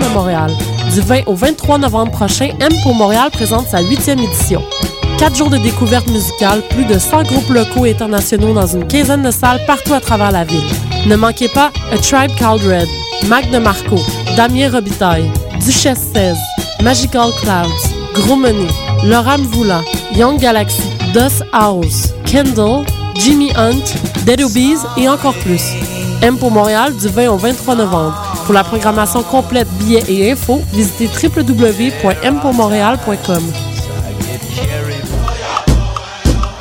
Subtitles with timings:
[0.00, 0.50] de Montréal.
[0.94, 4.62] Du 20 au 23 novembre prochain, M pour Montréal présente sa huitième édition.
[5.18, 9.22] Quatre jours de découverte musicale, plus de 100 groupes locaux et internationaux dans une quinzaine
[9.22, 10.64] de salles partout à travers la ville.
[11.06, 12.88] Ne manquez pas A Tribe Called Red,
[13.28, 13.96] Mac de Marco,
[14.36, 15.30] Damien Robitaille,
[15.64, 16.36] Duchesse 16,
[16.82, 18.68] Magical Clouds, Gros Money,
[19.04, 19.82] Laura Mvoula,
[20.14, 22.84] Young Galaxy, Dust House, Kendall,
[23.16, 23.84] Jimmy Hunt,
[24.24, 25.62] Dead Obies et encore plus.
[26.22, 28.31] M pour Montréal du 20 au 23 novembre.
[28.44, 33.52] Pour la programmation complète, billets et infos, visitez www.mpourmontréal.com.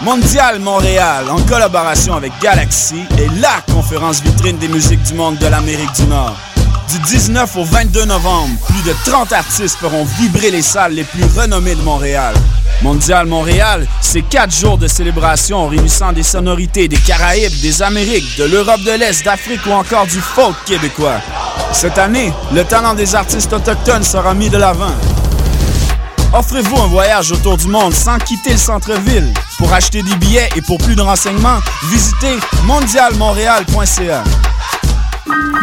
[0.02, 5.48] Mondial Montréal, en collaboration avec Galaxy, est la conférence vitrine des musiques du monde de
[5.48, 6.36] l'Amérique du Nord.
[6.92, 11.24] Du 19 au 22 novembre, plus de 30 artistes feront vibrer les salles les plus
[11.38, 12.36] renommées de Montréal.
[12.82, 18.46] Mondial Montréal, c'est quatre jours de célébration réunissant des sonorités des Caraïbes, des Amériques, de
[18.46, 21.22] l'Europe de l'Est, d'Afrique ou encore du folk québécois.
[21.74, 24.94] Cette année, le talent des artistes autochtones sera mis de l'avant.
[26.34, 29.34] Offrez-vous un voyage autour du monde sans quitter le centre-ville.
[29.58, 34.24] Pour acheter des billets et pour plus de renseignements, visitez mondialmontréal.ca.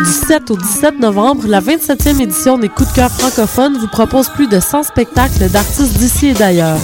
[0.04, 4.28] Du 7 au 17 novembre, la 27e édition des Coups de cœur francophones vous propose
[4.28, 6.78] plus de 100 spectacles d'artistes d'ici et d'ailleurs.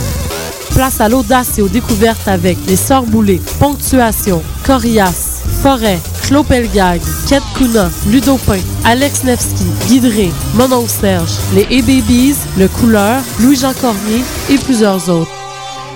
[0.75, 7.01] Place à l'audace et aux découvertes avec Les Sœurs Boulées, Ponctuation, Corias, Forêt, Clos Pelgag,
[7.29, 14.57] Ket Kuna, Ludopin, Alex Nevsky, Guidré, Monon Serge, Les A-Babies, Le Couleur, Louis-Jean Cormier et
[14.57, 15.31] plusieurs autres.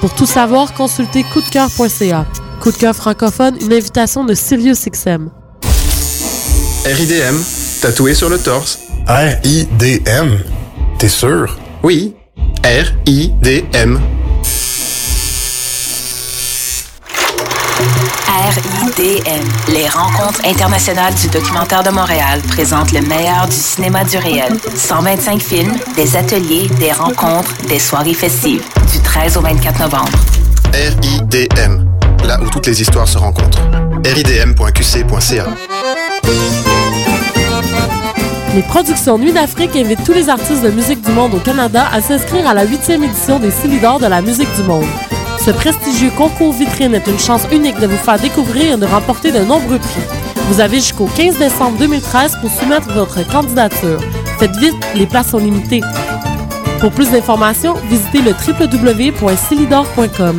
[0.00, 2.26] Pour tout savoir, consultez coupdecoeur.ca.
[2.60, 5.30] Coup de cœur francophone, une invitation de Sirius XM.
[6.84, 7.36] RIDM,
[7.80, 8.80] tatoué sur le torse.
[9.08, 10.38] R-I-D-M?
[10.98, 11.58] T'es sûr?
[11.82, 12.14] Oui,
[12.64, 13.98] R-I-D-M.
[18.48, 19.44] RIDM,
[19.74, 24.56] les rencontres internationales du documentaire de Montréal présentent le meilleur du cinéma du réel.
[24.74, 30.18] 125 films, des ateliers, des rencontres, des soirées festives, du 13 au 24 novembre.
[30.72, 31.84] RIDM,
[32.24, 33.60] là où toutes les histoires se rencontrent.
[34.06, 35.46] ridm.qc.ca.
[38.54, 42.00] Les productions Nuit d'Afrique invitent tous les artistes de musique du monde au Canada à
[42.00, 44.86] s'inscrire à la huitième édition des Silidor de la musique du monde.
[45.48, 49.32] Ce prestigieux concours vitrine est une chance unique de vous faire découvrir et de remporter
[49.32, 50.02] de nombreux prix.
[50.50, 53.98] Vous avez jusqu'au 15 décembre 2013 pour soumettre votre candidature.
[54.38, 55.80] Faites vite, les places sont limitées.
[56.80, 60.38] Pour plus d'informations, visitez le www.silidor.com.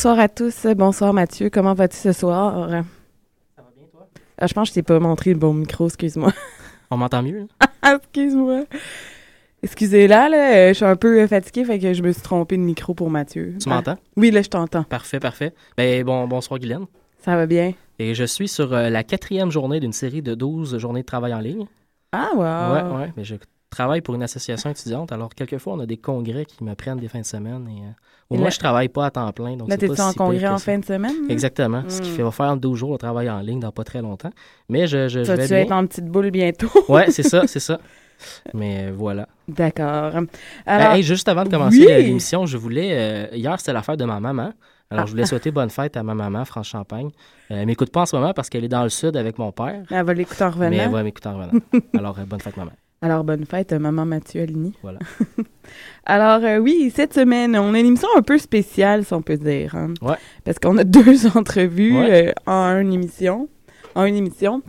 [0.00, 0.66] Bonsoir à tous.
[0.78, 1.50] Bonsoir Mathieu.
[1.50, 2.70] Comment vas-tu ce soir?
[2.70, 2.76] Ça
[3.62, 4.08] va bien, toi?
[4.38, 6.32] Ah, je pense que je t'ai pas montré le bon micro, excuse-moi.
[6.90, 7.48] On m'entend mieux?
[7.86, 8.64] excuse-moi.
[9.62, 12.62] Excusez-la, là, euh, je suis un peu fatiguée, fait que je me suis trompée de
[12.62, 13.56] micro pour Mathieu.
[13.60, 13.98] Tu m'entends?
[14.16, 14.84] Oui, là, je t'entends.
[14.84, 15.52] Parfait, parfait.
[15.76, 16.86] Ben, bon, bonsoir, Guylaine.
[17.18, 17.74] Ça va bien?
[17.98, 21.34] Et je suis sur euh, la quatrième journée d'une série de 12 journées de travail
[21.34, 21.66] en ligne.
[22.12, 22.40] Ah, wow!
[22.40, 23.12] Ouais, ouais.
[23.18, 23.34] Mais je
[23.70, 27.08] travaille pour une association étudiante, alors quelquefois, on a des congrès qui me prennent des
[27.08, 27.68] fins de semaine.
[27.68, 27.90] Et, euh,
[28.30, 29.56] au moins, là- je travaille pas à temps plein.
[29.56, 31.14] Donc Là, t'es-tu pas en si congrès en fin de semaine?
[31.28, 31.84] Exactement.
[31.88, 32.14] Ce qui Hmm.
[32.14, 34.30] fait va faire 12 jours de travail en ligne dans pas très longtemps.
[34.68, 35.76] Mais je, je, je Tu vais vas-être bien.
[35.78, 36.68] en petite boule bientôt?
[36.88, 37.78] Ouais, c'est ça, c'est ça.
[38.54, 39.28] Mais euh, voilà.
[39.48, 40.14] D'accord.
[40.16, 40.26] Euh,
[40.66, 41.90] Alors, hey, juste avant de commencer oui!
[41.92, 42.90] euh, l'émission, je voulais.
[42.92, 44.52] euh, hier, c'était la fête de ma maman.
[44.90, 47.10] Alors, je voulais souhaiter bonne fête à ma maman, France Champagne.
[47.50, 49.52] Euh, elle m'écoute pas en ce moment parce qu'elle est dans le sud avec mon
[49.52, 49.84] père.
[49.90, 50.70] elle va l'écouter en revenant.
[50.70, 51.52] Mais elle va m'écouter en revenant.
[51.96, 52.72] Alors, bonne fête, maman.
[53.02, 54.74] Alors, bonne fête, maman Mathieu Aligny.
[54.82, 54.98] Voilà.
[56.04, 59.38] Alors, euh, oui, cette semaine, on a une émission un peu spéciale, si on peut
[59.38, 59.74] dire.
[59.74, 59.94] hein.
[60.02, 60.16] Ouais.
[60.44, 62.28] Parce qu'on a deux entrevues Ouais.
[62.28, 63.48] euh, en une émission.
[63.94, 64.62] En une émission.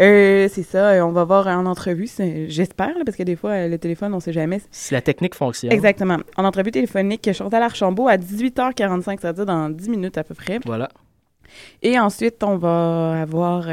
[0.00, 2.08] Euh, c'est ça, on va voir en entrevue,
[2.48, 4.60] j'espère, parce que des fois, le téléphone, on sait jamais.
[4.70, 5.70] Si la technique fonctionne.
[5.70, 6.16] Exactement.
[6.38, 10.34] En entrevue téléphonique, Chantal Archambault à 18h45, ça veut dire dans 10 minutes à peu
[10.34, 10.58] près.
[10.64, 10.88] Voilà.
[11.82, 13.66] Et ensuite, on va avoir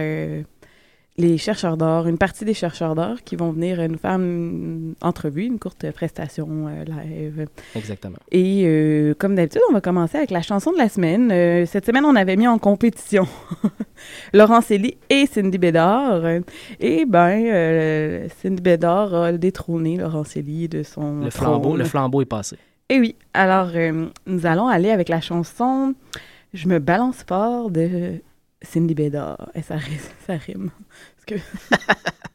[1.17, 5.43] les chercheurs d'or, une partie des chercheurs d'or qui vont venir nous faire une entrevue,
[5.45, 7.47] une courte prestation euh, live.
[7.75, 8.17] Exactement.
[8.31, 11.29] Et euh, comme d'habitude, on va commencer avec la chanson de la semaine.
[11.31, 13.27] Euh, cette semaine, on avait mis en compétition
[14.33, 16.23] Laurent Célie et Cindy Bédard.
[16.79, 21.79] Et ben, Cindy Bédard a détrôné Laurent Célie de son Le flambeau, trône.
[21.79, 22.57] le flambeau est passé.
[22.89, 23.69] Et oui, alors
[24.25, 25.93] nous allons aller avec la chanson
[26.53, 28.21] Je me balance fort de
[28.61, 29.49] Cindy Bédard.
[29.55, 29.75] Et ça
[30.29, 30.71] rime.
[31.25, 31.45] Parce que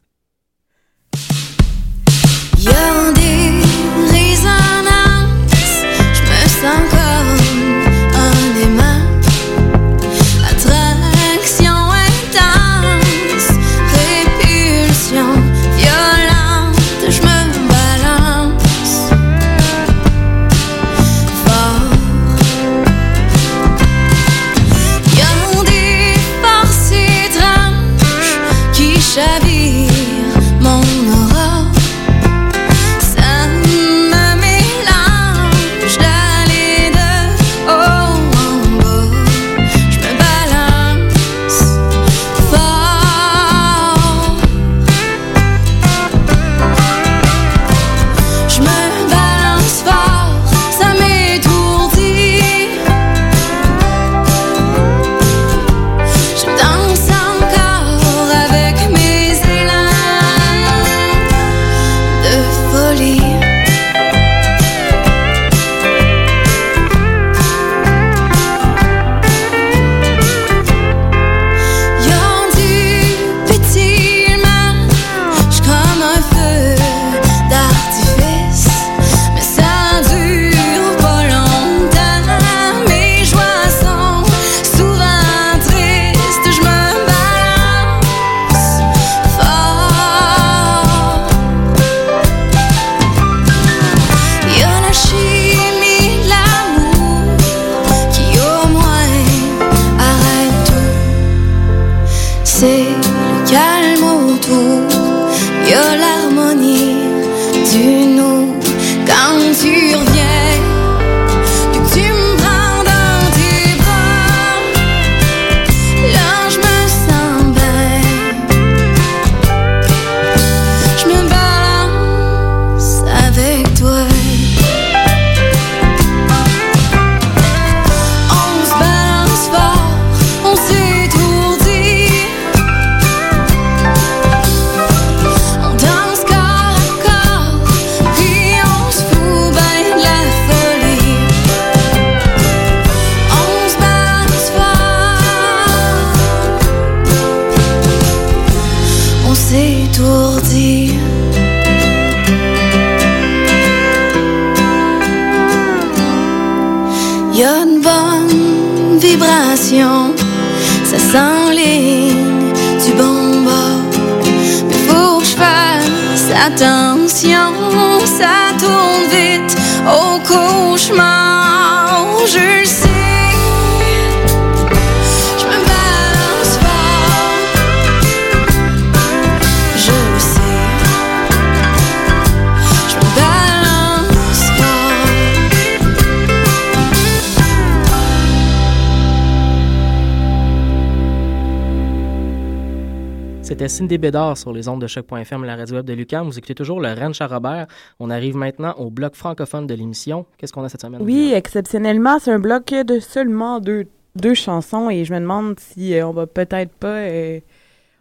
[193.57, 196.27] C'était Cindy Bédard sur les ondes de choc.fm, la radio web de Lucam.
[196.27, 197.67] Vous écoutez toujours le Ranch à Robert.
[197.99, 200.27] On arrive maintenant au bloc francophone de l'émission.
[200.37, 201.01] Qu'est-ce qu'on a cette semaine?
[201.01, 205.95] oui, exceptionnellement, c'est un bloc de seulement deux, deux chansons et je me demande si
[205.95, 206.99] euh, on va peut-être pas.
[206.99, 207.41] euh,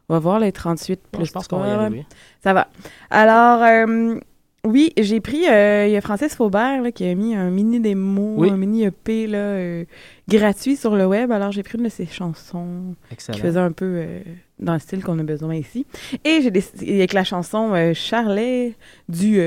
[0.09, 2.05] on va voir les 38 Bon, plus je pense qu'on va y arriver.
[2.43, 2.67] Ça va.
[3.09, 4.19] Alors, euh,
[4.65, 5.48] oui, j'ai pris.
[5.48, 8.50] euh, Il y a Francis Faubert là, qui a mis un mini démo, Oui.
[8.50, 9.86] un mini EP là, euh,
[10.27, 11.31] gratuit sur le web.
[11.31, 14.19] Alors, j'ai pris une de ses chansons qui faisait un peu euh,
[14.60, 15.86] dans le style qu'on a besoin ici.
[16.24, 18.74] Et j'ai décidé avec la chanson Charlet
[19.10, 19.39] du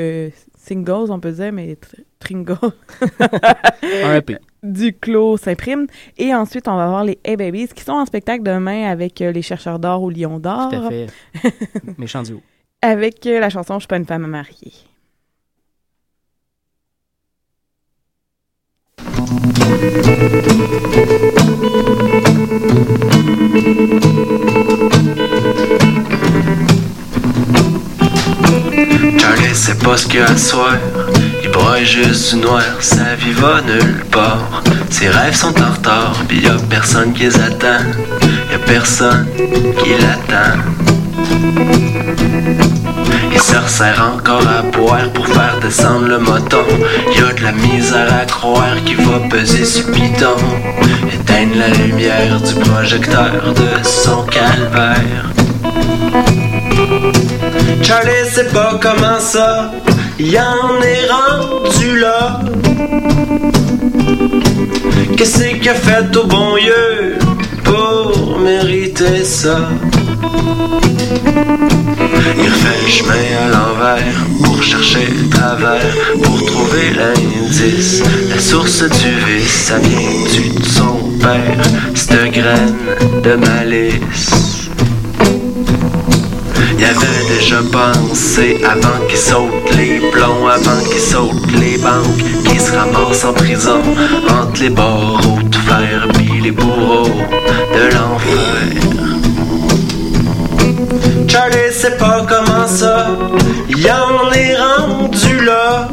[0.56, 2.56] Singles, on peut dire, mais tr- Tringle.
[4.04, 4.36] Un EP.
[4.62, 5.86] du Clos Saint-Prime.
[6.18, 9.42] Et ensuite, on va voir les Hey Babies qui sont en spectacle demain avec les
[9.42, 10.68] chercheurs d'or au Lion d'Or.
[10.70, 11.06] Tout à fait.
[11.98, 12.42] Méchant duo.
[12.82, 14.28] Avec la chanson Je suis pas une femme à
[29.18, 30.76] Charlie sait pas ce qu'il a à soir.
[31.42, 34.62] Il broye juste du noir, sa vie va nulle part.
[34.88, 37.84] Ses rêves sont en retard, pis y a personne qui les attend.
[38.50, 39.26] Y a personne
[39.82, 40.87] qui l'attend.
[43.32, 46.64] Il se resserre encore à boire pour faire descendre le moton.
[47.16, 50.36] Y a de la misère à croire qu'il va peser sur bidon.
[51.12, 55.26] Éteindre la lumière du projecteur de son calvaire.
[57.82, 59.70] Charlie sait pas comment ça,
[60.18, 62.40] y en est rendu là.
[65.16, 67.27] Qu'est-ce qu'il a fait au bon Dieu?
[67.68, 69.68] Pour mériter ça?
[72.40, 78.02] Il refait le chemin à l'envers pour chercher le travers, pour trouver l'indice.
[78.30, 81.62] La source du vice, ça vient de son père,
[81.94, 82.76] cette graine
[83.22, 84.67] de malice.
[86.78, 92.60] Il avait déjà pensé avant qu'il saute les plombs, avant qu'il saute les banques, qu'il
[92.60, 93.80] se ramasse en prison
[94.30, 97.10] entre les barreaux de fer puis les bourreaux
[97.74, 98.88] de l'enfer.
[101.26, 103.08] Charlie sait pas comment ça,
[103.68, 105.88] y en est rendu là.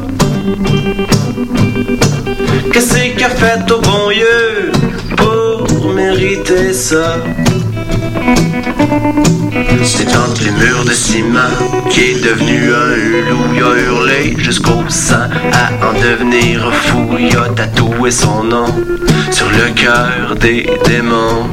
[2.71, 4.71] Qu'est-ce qu'il a fait au bon Dieu
[5.17, 5.54] pour
[5.93, 7.17] mériter ça?
[9.83, 11.39] C'est entre les murs de ciment
[11.89, 13.55] qui est devenu un.
[13.55, 17.17] Il a hurlé jusqu'au sang à en devenir fou.
[17.19, 18.65] Il a tatoué son nom
[19.31, 21.47] sur le cœur des démons.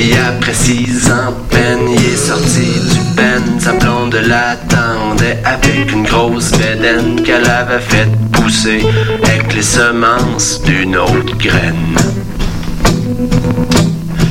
[0.00, 3.60] Puis après six ans peine, il est sorti du pen.
[3.60, 8.80] Sa blonde l'attendait avec une grosse bédaine qu'elle avait fait pousser
[9.22, 11.98] avec les semences d'une autre graine.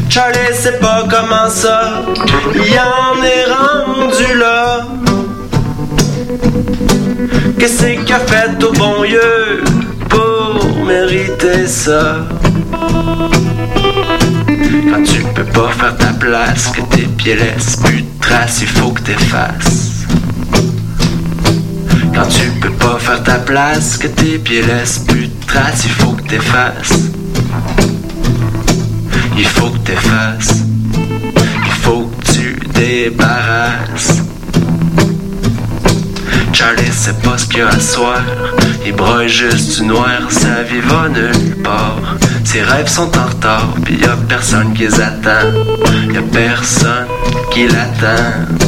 [0.10, 2.02] Charlie sait pas comment ça,
[2.56, 4.88] y en est rendu là.
[7.60, 9.64] Qu'est-ce qu'il a fait au bon Dieu
[10.10, 12.26] pour mériter ça?
[14.62, 18.68] Quand tu peux pas faire ta place, que tes pieds laissent plus de traces, il
[18.68, 20.06] faut que t'effaces.
[22.13, 25.92] Quand tu peux pas faire ta place, que tes pieds laissent plus de traces, il
[25.92, 27.10] faut que t'effaces.
[29.38, 30.56] Il faut que t'effaces.
[30.94, 34.29] Il faut que tu débarrasses.
[36.60, 38.22] Charlie sait pas ce qu'il y a à soir.
[38.86, 42.18] Il broye juste du noir, sa vie va nulle part.
[42.44, 45.54] Ses rêves sont en retard, pis y a personne qui les attend.
[46.12, 47.08] Y a personne
[47.50, 48.59] qui l'attend.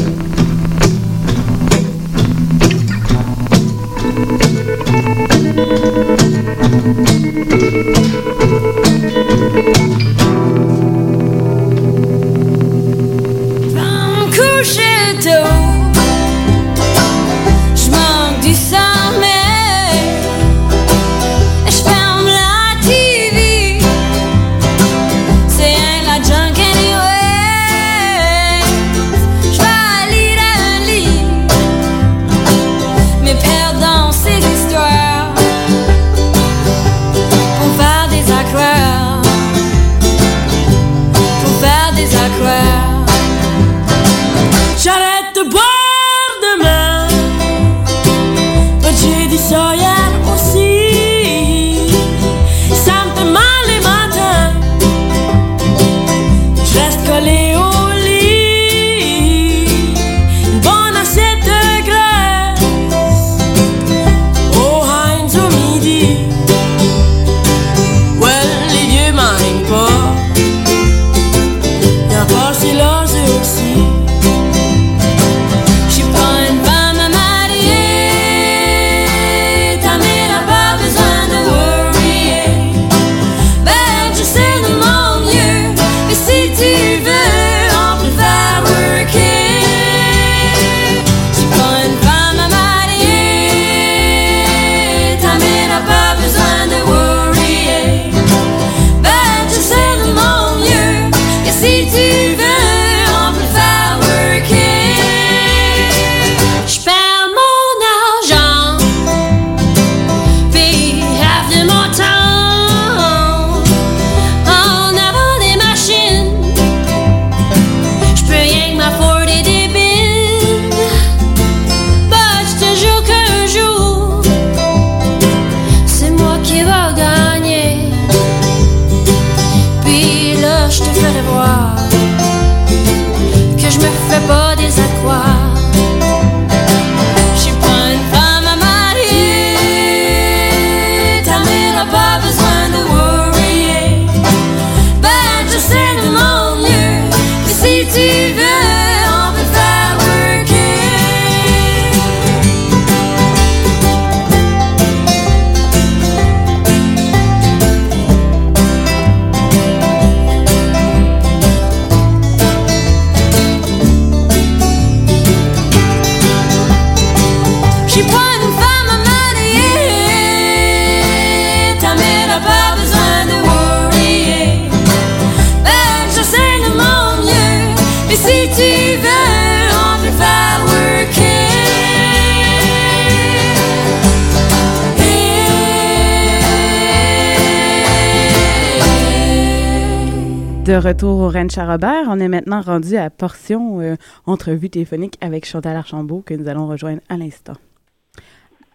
[190.81, 193.95] Retour au Ranch à Robert, on est maintenant rendu à portion euh,
[194.25, 197.53] entrevue téléphonique avec Chantal Archambault que nous allons rejoindre à l'instant.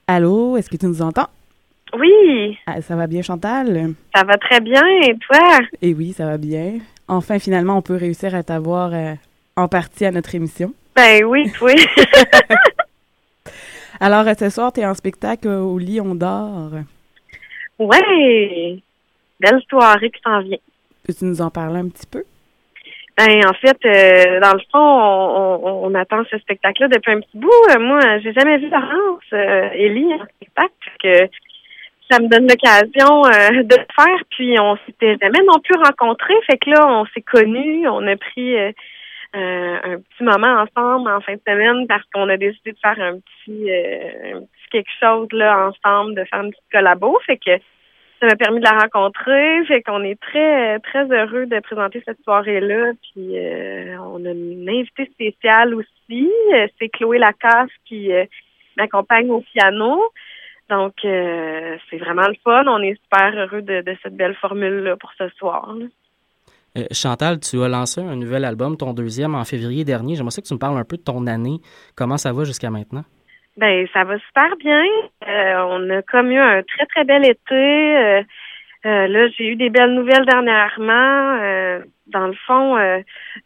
[0.07, 1.29] Allô, est-ce que tu nous entends?
[1.99, 3.95] Oui, Ah, ça va bien, Chantal?
[4.15, 4.83] ça va très bien.
[5.03, 5.59] Et toi?
[5.83, 6.79] Eh oui, ça va bien.
[7.09, 9.15] Enfin, finalement, on peut réussir à t'avoir euh,
[9.57, 10.73] en partie à notre émission.
[10.95, 11.75] Ben oui, oui.
[14.01, 16.71] Alors, ce soir, tu es en spectacle au Lit, on dort.
[17.79, 18.83] ouais.
[19.41, 20.59] Belle soirée qui s'en vient.
[21.07, 22.25] Peux-tu nous en parler un petit peu?
[23.17, 27.51] Ben, en fait, euh, dans le fond, on, attend ce spectacle-là depuis un petit bout.
[27.71, 30.71] Euh, moi, j'ai jamais vu Laurence, euh, Ellie, spectacle.
[31.03, 31.31] Que
[32.11, 34.21] ça me donne l'occasion euh, de le faire.
[34.31, 36.35] Puis, on s'était jamais non plus rencontrés.
[36.47, 37.89] Fait que là, on s'est connus.
[37.89, 42.73] On a pris un petit moment ensemble en fin de semaine parce qu'on a décidé
[42.73, 43.71] de faire un petit,
[44.35, 47.19] un petit quelque chose là ensemble, de faire une petite collabo.
[47.27, 47.59] Fait que
[48.21, 49.65] ça m'a permis de la rencontrer.
[49.67, 52.93] Fait qu'on est très, très heureux de présenter cette soirée-là.
[53.03, 56.31] Puis euh, on a une invitée spéciale aussi.
[56.55, 58.25] Euh, C'est Chloé Lacasse qui euh,
[58.77, 60.01] m'accompagne au piano.
[60.69, 62.65] Donc, c'est vraiment le fun.
[62.67, 65.73] On est super heureux de, cette belle formule-là pour ce soir.
[66.91, 70.17] Chantal, tu as lancé un nouvel album, ton deuxième, en février dernier.
[70.17, 71.61] J'aimerais que tu me parles un peu de ton année.
[71.95, 73.05] Comment ça va jusqu'à maintenant?
[73.57, 74.85] Ben, ça va super bien.
[75.27, 77.55] Euh, on a comme eu un très, très bel été.
[77.55, 78.23] Euh,
[78.85, 81.39] euh, là, j'ai eu des belles nouvelles dernièrement.
[81.43, 82.99] Euh, dans le fond, euh,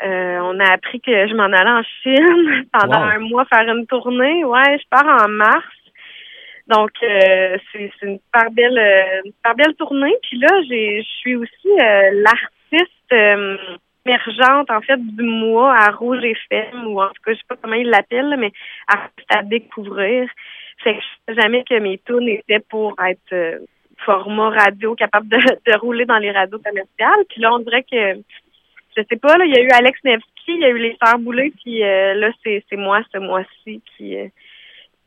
[0.03, 3.09] euh, on a appris que je m'en allais en Chine pendant Wow.
[3.09, 4.45] un mois faire une tournée.
[4.45, 5.65] Ouais, je pars en mars.
[6.67, 8.79] Donc, euh, c'est une super belle,
[9.25, 10.15] une super belle tournée.
[10.23, 13.57] Puis là, j'ai, je suis aussi euh, l'artiste euh,
[14.07, 17.57] émergente, en fait, du mois à Rouge FM, ou en tout cas, je sais pas
[17.61, 18.53] comment ils l'appellent, mais
[18.89, 20.29] à découvrir.
[20.83, 23.59] Fait que je sais jamais que mes tunes étaient pour être euh,
[24.05, 27.25] format radio, capable de, de rouler dans les radios commerciales.
[27.29, 28.15] Puis là, on dirait que,
[28.97, 30.97] je sais pas, là, il y a eu Alex Nevsky, il y a eu les
[31.03, 34.17] Sœurs Boulay, puis euh, là, c'est c'est moi ce mois-ci qui...
[34.17, 34.29] euh,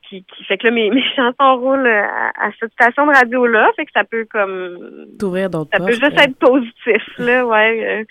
[0.10, 3.14] qui, qui fait que là, mes, mes chansons roulent euh, à, à cette station de
[3.14, 3.72] radio-là.
[3.76, 6.24] Fait que ça peut comme T'ouvrir d'autres ça peut juste euh.
[6.24, 8.06] être positif, là, ouais.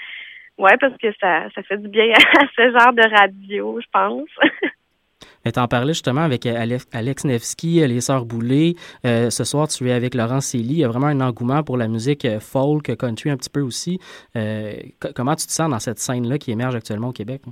[0.63, 4.29] Ouais, parce que ça, ça fait du bien à ce genre de radio, je pense.
[5.45, 8.75] Tu en parlais justement avec Alex, Nevsky, les Sœurs Boulay.
[9.05, 10.75] Euh, ce soir, tu es avec Laurent Célie.
[10.75, 13.61] Il y a vraiment un engouement pour la musique euh, folk, country un petit peu
[13.61, 13.99] aussi.
[14.37, 17.43] Euh, co- comment tu te sens dans cette scène-là qui émerge actuellement au Québec?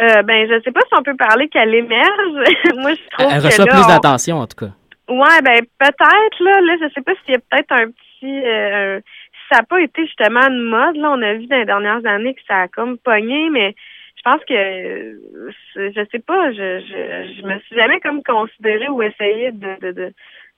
[0.00, 2.08] Euh, ben, je sais pas si on peut parler qu'elle émerge.
[2.78, 4.72] Moi, je trouve Elle, elle que reçoit là, plus on- d'attention, en tout cas.
[5.10, 9.04] Ouais, ben peut-être là, là, je sais pas s'il y a peut-être un petit
[9.50, 12.34] ça n'a pas été justement une mode, là, on a vu dans les dernières années
[12.34, 13.74] que ça a comme pogné, mais
[14.16, 16.80] je pense que euh, je sais pas, je,
[17.38, 20.12] je, me suis jamais comme considérée ou essayé de, de, de,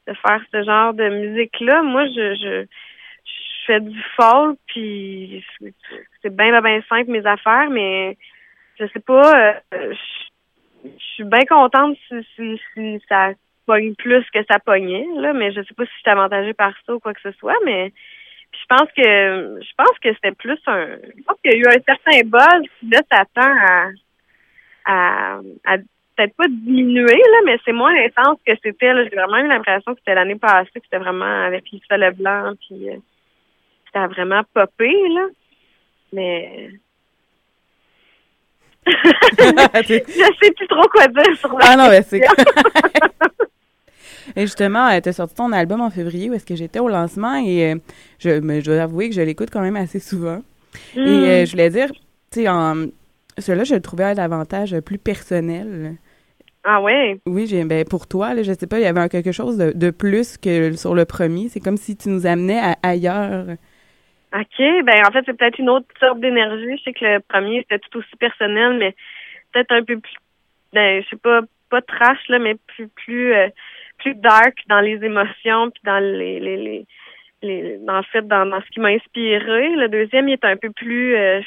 [0.09, 1.83] de faire ce genre de musique-là.
[1.83, 2.67] Moi, je, je,
[3.67, 5.45] fais du folk, puis
[6.23, 8.17] c'est- bien, bien, bien simple mes affaires, mais
[8.79, 13.33] je sais pas, euh, je, je suis bien contente si, si, si ça
[13.67, 16.73] pogne plus que ça pognait, là, mais je sais pas si je suis avantagée par
[16.85, 17.93] ça ou quoi que ce soit, mais
[18.51, 20.87] puis je pense que je pense que c'était plus un
[21.17, 23.89] je pense qu'il y a eu un certain buzz qui là s'attend à
[24.85, 25.77] à, à
[26.21, 29.05] peut-être pas diminuer là, mais c'est moins intense que c'était là.
[29.05, 32.91] J'ai vraiment eu l'impression que c'était l'année passée, que c'était vraiment avec Lisa Leblanc, puis
[32.91, 32.97] euh,
[33.93, 35.27] ça a vraiment popé là.
[36.13, 36.71] Mais
[38.87, 42.21] je sais plus trop quoi dire sur la Ah non, mais c'est.
[44.37, 47.37] Et justement, tu as sorti ton album en février où est-ce que j'étais au lancement
[47.37, 47.77] et euh,
[48.19, 50.43] je, mais je dois avouer que je l'écoute quand même assez souvent.
[50.97, 50.99] Mm.
[50.99, 51.89] Et euh, je voulais dire,
[52.33, 52.87] tu sais, en
[53.39, 55.97] celui-là, je le trouvais davantage plus personnel.
[56.63, 57.19] Ah ouais?
[57.27, 59.73] Oui, j'ai ben pour toi, là, je sais pas, il y avait quelque chose de,
[59.75, 61.49] de plus que sur le premier.
[61.49, 63.47] C'est comme si tu nous amenais à ailleurs.
[64.33, 66.77] OK, ben en fait, c'est peut-être une autre sorte d'énergie.
[66.77, 68.95] Je sais que le premier, c'était tout aussi personnel, mais
[69.53, 70.15] peut-être un peu plus,
[70.73, 73.49] ben, je sais pas, pas trash, là, mais plus, plus, euh,
[74.01, 76.87] plus dark dans les émotions, puis dans les, les, les,
[77.43, 79.71] les dans fait, dans, dans ce qui m'a inspiré.
[79.77, 81.41] Le deuxième, il est un peu plus euh,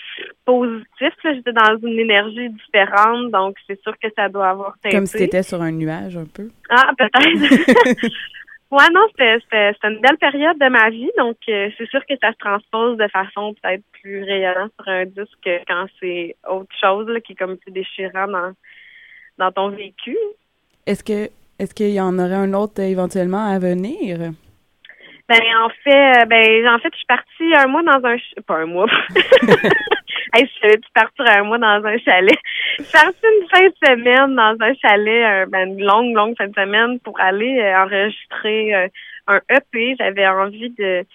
[0.46, 1.14] positif.
[1.24, 4.96] J'étais dans une énergie différente, donc c'est sûr que ça doit avoir teinté.
[4.96, 6.50] Comme si tu étais sur un nuage un peu.
[6.70, 8.04] Ah, peut-être.
[8.72, 12.32] ouais, non, c'était une belle période de ma vie, donc euh, c'est sûr que ça
[12.32, 17.08] se transpose de façon peut-être plus rayonnante sur un disque que quand c'est autre chose
[17.08, 18.54] là, qui est comme plus déchirant dans,
[19.38, 20.18] dans ton vécu.
[20.86, 21.30] Est-ce que
[21.64, 24.18] est-ce qu'il y en aurait un autre euh, éventuellement à venir?
[25.30, 28.58] Ben en fait, euh, ben en fait, je suis partie un mois dans un pas
[28.58, 28.88] un mois.
[30.34, 32.38] hey, je partir un mois dans un chalet.
[32.78, 36.36] Je suis partie une fin de semaine dans un chalet, un- ben, une longue, longue
[36.38, 38.88] fin de semaine pour aller euh, enregistrer euh,
[39.28, 39.96] un EP.
[39.98, 41.06] J'avais envie de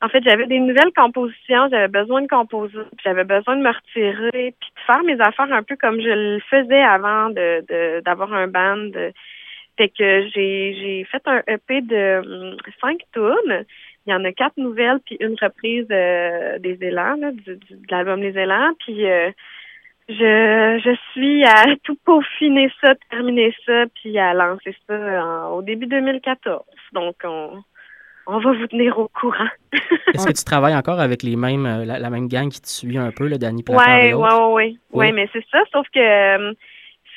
[0.00, 3.70] en fait, j'avais des nouvelles compositions, j'avais besoin de composer, puis j'avais besoin de me
[3.70, 8.00] retirer, puis de faire mes affaires un peu comme je le faisais avant de de-
[8.02, 8.90] d'avoir un band.
[9.78, 13.64] Fait que j'ai fait un EP de hum, cinq tunes.
[14.06, 17.74] Il y en a quatre nouvelles puis une reprise euh, des élans, là, du, du-
[17.76, 18.72] de l'album Les élans.
[18.80, 19.30] Puis euh,
[20.08, 25.62] je je suis à tout peaufiner ça, terminer ça, puis à lancer ça en- au
[25.62, 26.62] début 2014.
[26.92, 27.62] Donc on
[28.30, 29.48] on va vous tenir au courant.
[30.14, 32.68] Est-ce que tu travailles encore avec les mêmes, euh, la, la même gang qui te
[32.68, 34.28] suit un peu, le Danny ouais, ouais.
[34.52, 34.78] Oui.
[34.92, 36.52] Ouais, mais c'est ça, sauf que euh,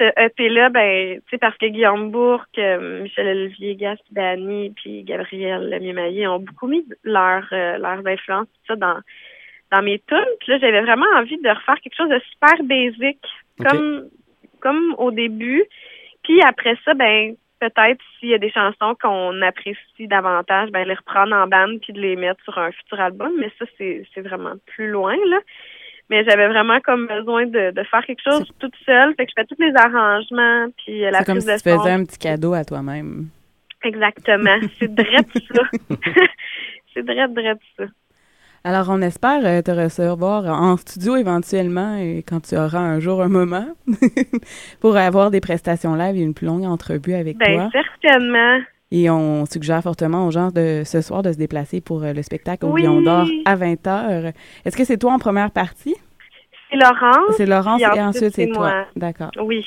[0.01, 5.69] ce EP-là, ben, tu sais, parce que Guillaume Bourque, euh, Michel Olivier Gaspidani, puis Gabriel
[5.69, 8.99] Lemieux-Maillé ont beaucoup mis leur, euh, leurs influences, tout ça, dans,
[9.71, 10.25] dans mes tunes.
[10.39, 13.19] Puis là, j'avais vraiment envie de refaire quelque chose de super basic,
[13.59, 13.67] Ok.
[13.67, 14.09] comme,
[14.59, 15.63] comme au début.
[16.23, 20.95] Puis après ça, ben, peut-être s'il y a des chansons qu'on apprécie davantage, ben, les
[20.95, 23.33] reprendre en bande puis de les mettre sur un futur album.
[23.37, 25.39] Mais ça, c'est, c'est vraiment plus loin, là.
[26.11, 29.15] Mais j'avais vraiment comme besoin de, de faire quelque chose toute seule.
[29.15, 31.57] Fait que je fais tous les arrangements puis euh, la C'est comme prise si de
[31.57, 32.01] tu faisais son.
[32.01, 33.27] un petit cadeau à toi-même.
[33.83, 34.57] Exactement.
[34.79, 35.63] C'est drette ça.
[36.93, 37.85] c'est drette, drette ça.
[38.63, 43.23] Alors, on espère euh, te recevoir en studio éventuellement et quand tu auras un jour
[43.23, 43.65] un moment
[44.81, 47.81] pour avoir des prestations live et une plus longue entrevue avec Ben, toi.
[48.01, 48.59] certainement.
[48.91, 52.21] Et on suggère fortement aux gens de ce soir de se déplacer pour euh, le
[52.23, 52.83] spectacle au Oui.
[52.83, 54.33] Lion d'Or à 20h.
[54.65, 55.95] Est-ce que c'est toi en première partie?
[56.69, 57.35] C'est Laurence.
[57.37, 58.85] C'est Laurence et ensuite c'est toi.
[58.95, 59.31] D'accord.
[59.41, 59.65] Oui.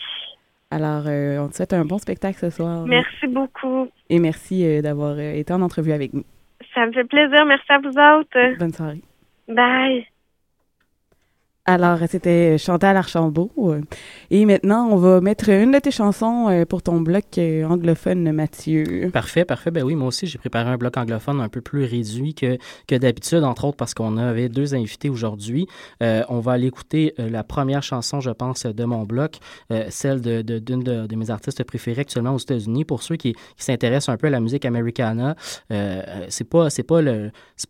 [0.71, 2.85] Alors, euh, on te souhaite un bon spectacle ce soir.
[2.87, 3.89] Merci beaucoup.
[4.11, 6.25] Et merci euh, d'avoir euh, été en entrevue avec nous.
[6.75, 7.45] Ça me fait plaisir.
[7.47, 8.59] Merci à vous autres.
[8.59, 9.03] Bonne soirée.
[9.47, 10.05] Bye.
[11.67, 13.51] Alors, c'était Chantal Archambault.
[13.57, 13.81] euh,
[14.31, 18.33] Et maintenant, on va mettre une de tes chansons euh, pour ton bloc euh, anglophone,
[18.33, 19.09] Mathieu.
[19.11, 19.71] Parfait, parfait.
[19.71, 22.59] Ben oui, moi aussi, j'ai préparé un bloc anglophone un peu plus réduit que,
[22.97, 25.67] d'habitude, entre autres parce qu'on avait deux invités aujourd'hui.
[26.01, 29.39] On va aller écouter la première chanson, je pense, de mon bloc,
[29.89, 32.85] celle de, de- d'une de, de mes artistes préférés actuellement aux États-Unis.
[32.85, 35.35] Pour ceux qui, s'intéressent un peu à la musique americana,
[36.29, 37.01] c'est pas pas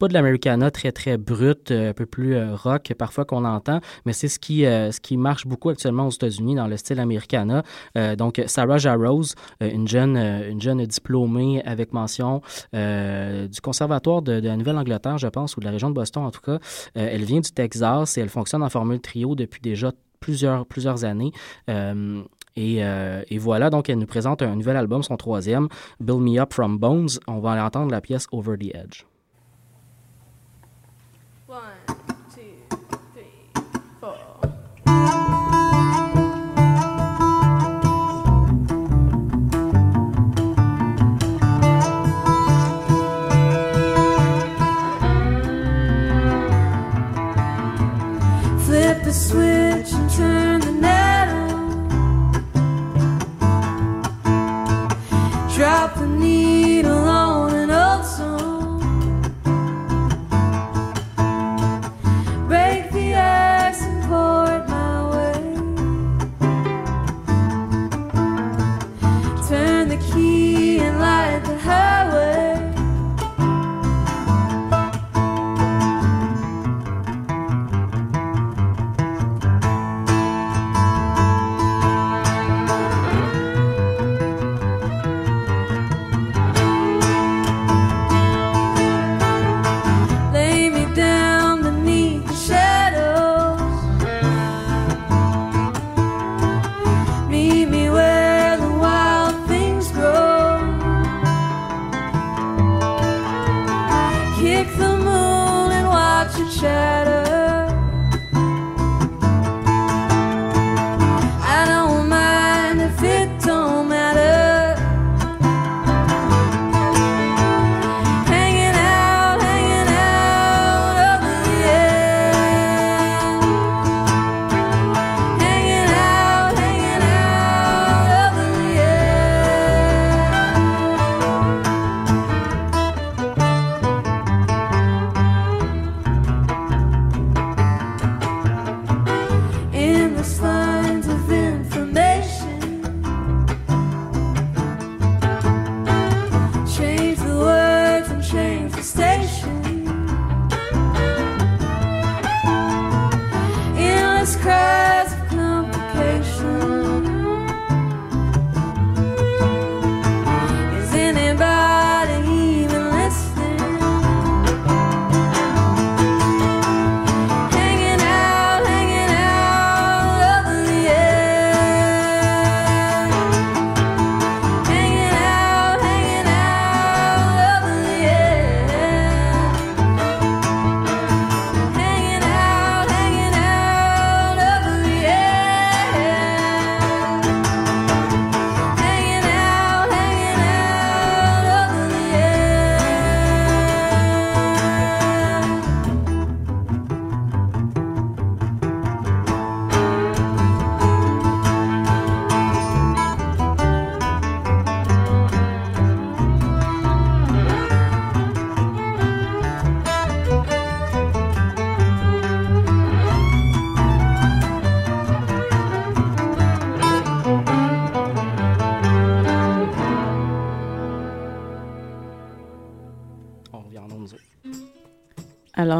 [0.00, 4.12] pas de l'americana très très brut, euh, un peu plus rock parfois qu'on entend, mais
[4.12, 7.62] c'est ce qui euh, ce qui marche beaucoup actuellement aux États-Unis dans le style americana.
[7.96, 12.40] Euh, donc Sarah Jarose, euh, une jeune une jeune diplômée avec mention
[12.72, 16.40] du conservatoire de, la Nouvelle-Angleterre, je pense, ou de la région de Boston en tout
[16.40, 16.58] cas.
[16.94, 21.32] Elle vient du Texas et elle fonctionne en formule trio depuis déjà plusieurs plusieurs années.
[22.56, 25.68] Et, et voilà, donc elle nous présente un nouvel album, son troisième,
[26.00, 27.08] Build Me Up From Bones.
[27.26, 29.04] On va aller entendre la pièce Over the Edge.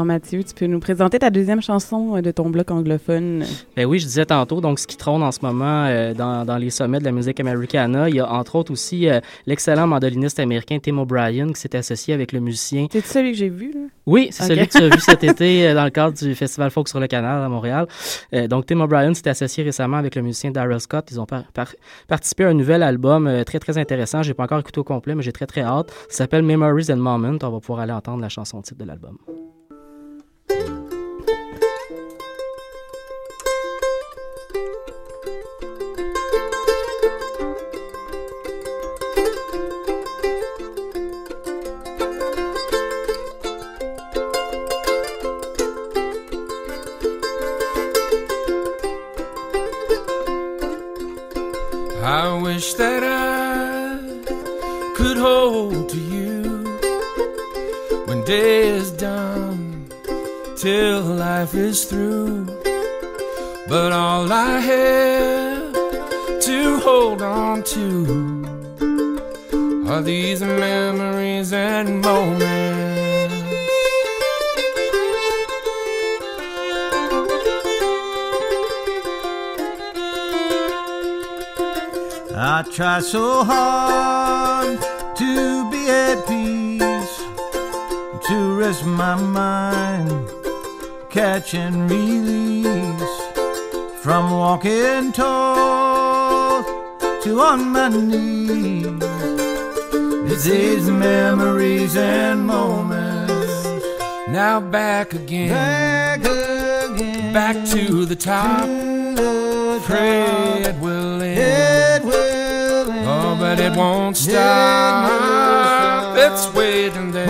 [0.05, 3.43] Alors, Mathieu, tu peux nous présenter ta deuxième chanson euh, de ton bloc anglophone?
[3.75, 6.57] Ben oui, je disais tantôt, donc ce qui trône en ce moment euh, dans, dans
[6.57, 10.39] les sommets de la musique americana, il y a entre autres aussi euh, l'excellent mandoliniste
[10.39, 12.85] américain Tim O'Brien qui s'est associé avec le musicien.
[12.91, 13.79] C'est celui que j'ai vu, là?
[14.05, 16.87] Oui, c'est celui que tu as vu cet été dans le cadre du Festival Folk
[16.87, 17.87] sur le Canal à Montréal.
[18.33, 21.07] Euh, donc Tim O'Brien s'est associé récemment avec le musicien Daryl Scott.
[21.11, 21.73] Ils ont par- par-
[22.07, 24.21] participé à un nouvel album très très intéressant.
[24.21, 25.91] J'ai pas encore écouté au complet, mais j'ai très très hâte.
[26.09, 27.37] Ça s'appelle Memories and Moments.
[27.41, 29.17] On va pouvoir aller entendre la chanson titre de l'album.
[52.65, 53.99] Wish that I
[54.95, 56.63] could hold to you
[58.07, 59.87] when day is done
[60.57, 62.45] till life is through.
[63.67, 65.73] But all I have
[66.47, 67.85] to hold on to
[69.87, 72.74] are these memories and moments.
[82.57, 84.79] I try so hard
[85.17, 87.17] to be at peace,
[88.27, 90.29] to rest my mind,
[91.09, 93.15] catch and release
[94.01, 96.63] from walking tall
[97.23, 98.87] to on my knees.
[100.31, 103.67] It's these memories and moments.
[104.29, 108.65] Now back again, back again, back to the top.
[109.83, 112.05] Pray it will end.
[112.07, 112.24] Oh,
[113.45, 115.11] but it won't stop.
[116.17, 117.27] It's waiting there,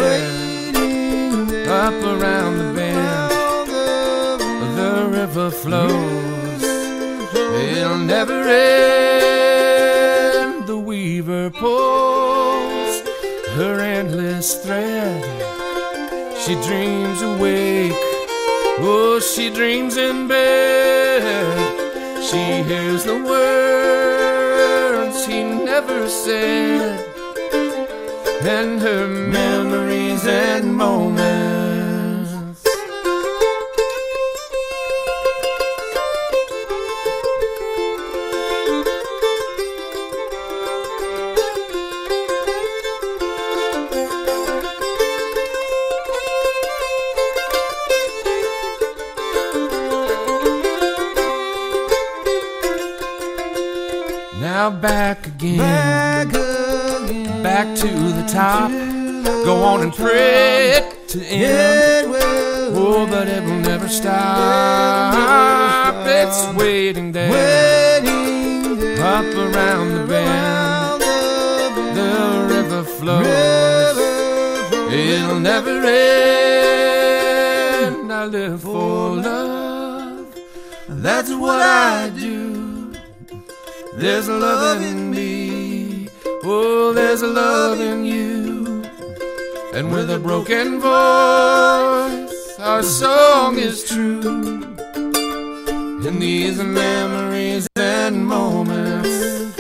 [1.68, 3.32] up around the bend.
[4.80, 6.64] The river flows.
[7.68, 9.08] It'll never end.
[10.68, 12.94] The weaver pulls
[13.60, 15.22] her endless thread.
[16.44, 17.92] She dreams awake.
[18.80, 21.58] Oh, she dreams in bed.
[22.30, 23.95] She hears the words
[25.76, 27.04] he never said,
[28.44, 31.35] and her memories and moments.
[58.36, 58.70] Top.
[59.48, 62.14] Go on and pray it to end.
[62.78, 65.16] Oh, but it will never stop.
[66.06, 68.02] It's waiting there,
[69.00, 71.02] up around the bend.
[71.98, 72.12] The
[72.54, 73.98] river flows.
[74.92, 76.06] It'll never end.
[78.12, 80.28] I live for love.
[80.90, 82.92] That's what I do.
[83.96, 86.10] There's love in me.
[86.44, 88.05] Oh, there's love in.
[89.76, 94.22] And with a broken voice, our song is true.
[96.08, 99.60] In these memories and moments,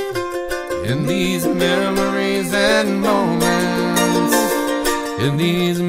[0.89, 4.35] in these memories and moments,
[5.21, 5.81] in these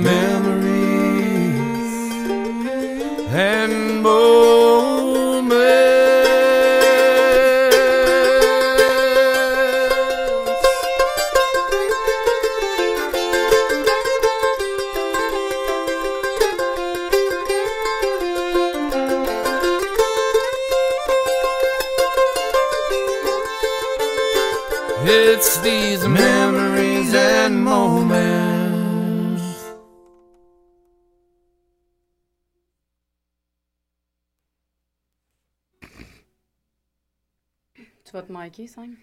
[38.55, 38.95] Sam?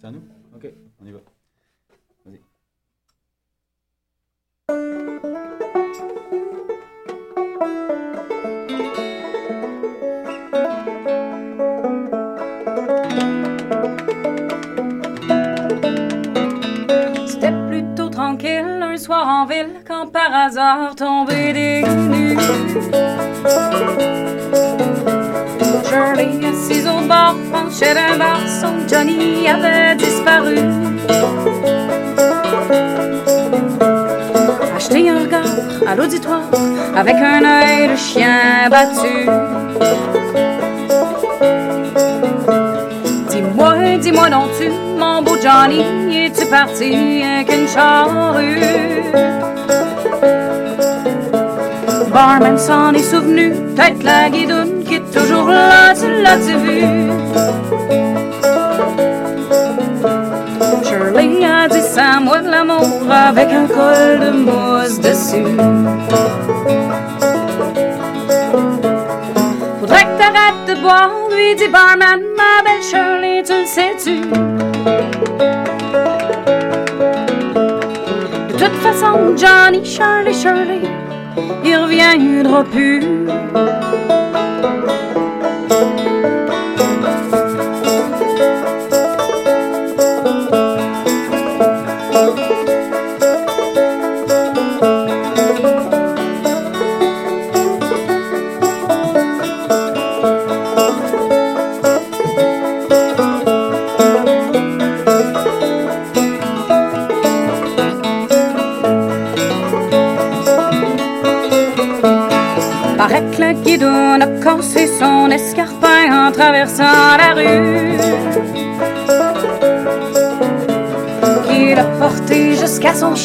[0.00, 0.22] C'est à nous?
[0.56, 0.66] Ok,
[1.00, 1.20] on y va.
[2.26, 2.40] Vas-y.
[17.28, 22.36] C'était plutôt tranquille un soir en ville quand par hasard tombé des nues.
[25.94, 30.56] Shirley, assise au bord, penchait d'un bar, son Johnny avait disparu.
[34.80, 35.54] jeter un regard
[35.86, 36.50] à l'auditoire
[36.96, 39.28] avec un œil de chien battu.
[43.30, 45.84] Dis-moi, dis-moi non tu, mon beau Johnny,
[46.24, 48.58] es-tu parti avec une charrue?
[52.12, 54.46] Barman s'en est souvenu, peut-être la est
[55.14, 56.80] toujours là, tu l'as-tu vu?
[60.84, 65.56] Shirley a dit ça, moi de l'amour avec un col de mousse dessus.
[69.80, 74.20] Faudrait que t'arrêtes de boire, lui dit Barman, ma belle Shirley, tu le sais-tu?
[78.52, 80.82] De toute façon, Johnny, Shirley, Shirley,
[81.64, 83.02] il reviendra plus.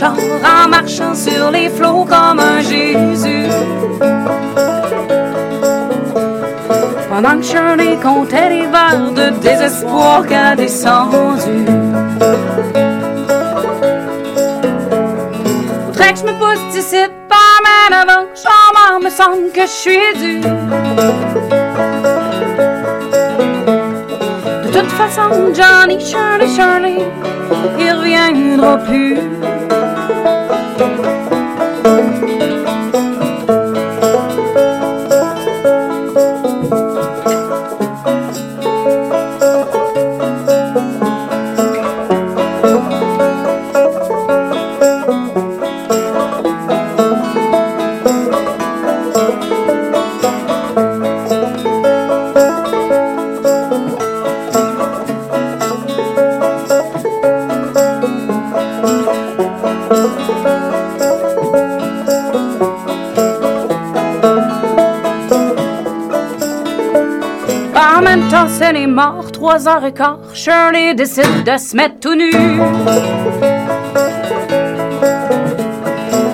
[0.02, 3.48] En marchant sur les flots comme un Jésus.
[7.10, 11.66] Pendant que Shirley comptait les verres de désespoir qu'a descendu.
[15.88, 20.14] Faudrait que je me pousse d'ici pas mal avant que me semble que je suis
[20.18, 20.40] dû.
[24.66, 27.00] De toute façon, Johnny, Shirley, Shirley,
[27.80, 29.39] il reviendra plus.
[68.90, 70.20] Morts, trois heures et quart.
[70.34, 72.30] Shirley décide de se mettre tout nu.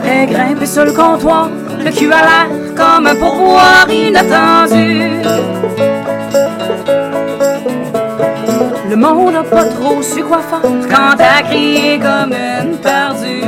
[0.05, 1.49] Et grimper sur le comptoir,
[1.83, 5.11] le cul à l'air comme un pourboire inattendu.
[8.89, 13.43] Le monde n'a pas trop su quoi faire quand t'as crié comme une perdue.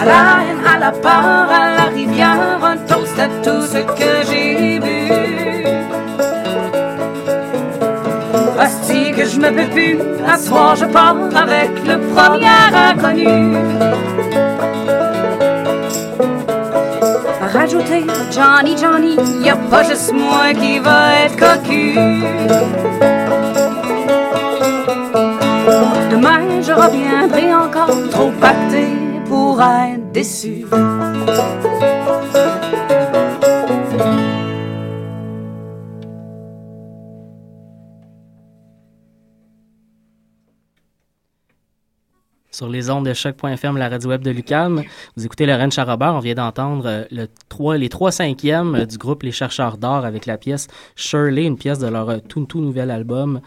[0.00, 4.19] À la haine, à la peur, à la rivière, un toast à tout ce que
[9.32, 10.36] je me peux plus, à
[10.74, 12.46] je pars avec le premier
[12.90, 13.56] inconnu.
[17.52, 21.94] Rajouter Johnny, Johnny, y a pas juste moi qui va être cocu.
[26.10, 28.86] Demain je reviendrai encore trop pacté
[29.28, 30.59] pour être déçu.
[42.90, 44.82] De choc.fm, la radio web de Lucam,
[45.16, 46.12] vous écoutez Lorraine Charrobert.
[46.14, 50.04] On vient d'entendre euh, le 3, les trois cinquièmes euh, du groupe Les Chercheurs d'Or
[50.04, 50.66] avec la pièce
[50.96, 53.40] Shirley, une pièce de leur euh, tout, tout nouvel album.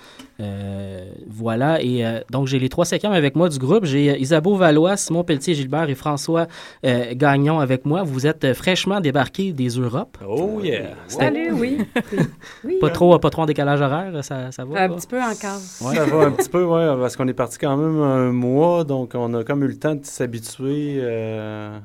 [0.43, 3.85] Euh, voilà, et euh, donc j'ai les trois cinquièmes avec moi du groupe.
[3.85, 6.47] J'ai euh, Isabeau Valois, Simon Pelletier Gilbert et François
[6.85, 8.03] euh, Gagnon avec moi.
[8.03, 10.17] Vous êtes euh, fraîchement débarqués des Europes.
[10.27, 10.89] Oh yeah!
[11.07, 11.77] Salut, oui.
[12.65, 12.77] oui.
[12.79, 14.83] pas, trop, pas trop en décalage horaire, ça, ça va?
[14.83, 14.95] Un pas?
[14.95, 15.59] petit peu encore.
[15.81, 18.83] Ouais, ça va un petit peu, ouais, parce qu'on est parti quand même un mois,
[18.83, 21.79] donc on a comme eu le temps de s'habituer euh,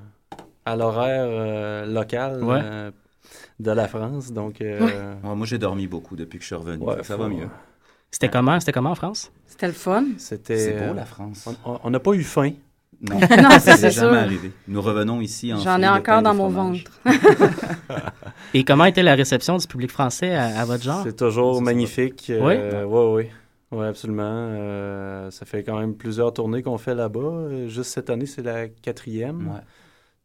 [0.67, 2.61] à l'horaire euh, local Ouais.
[2.63, 2.91] euh,
[3.61, 4.33] de la France.
[4.33, 6.85] Donc, euh, Ouais, moi, j'ai dormi beaucoup depuis que je suis revenu.
[7.03, 7.49] Ça faut- va mieux.
[8.11, 8.59] C'était comment?
[8.61, 9.31] C'était comment en France?
[9.47, 10.05] C'était le fun.
[10.19, 10.57] c'était.
[10.59, 11.49] C'est beau, euh, la France.
[11.65, 12.53] on- n'a pas eu faim.
[13.01, 14.13] Non, Non, ça, c'est jamais sûr.
[14.15, 14.53] arrivé.
[14.67, 16.91] Nous revenons ici en J'en ai encore dans mon ventre.
[18.55, 21.03] Et comment était la réception du public français à, à votre genre?
[21.05, 22.25] C'est toujours Ça, ça magnifique.
[22.29, 22.55] Oui?
[22.57, 23.31] Euh, ouais, ouais.
[23.71, 24.23] Oui, absolument.
[24.25, 27.67] Euh, ça fait quand même plusieurs tournées qu'on fait là-bas.
[27.69, 29.61] Juste cette année, c'est la quatrième Ouais.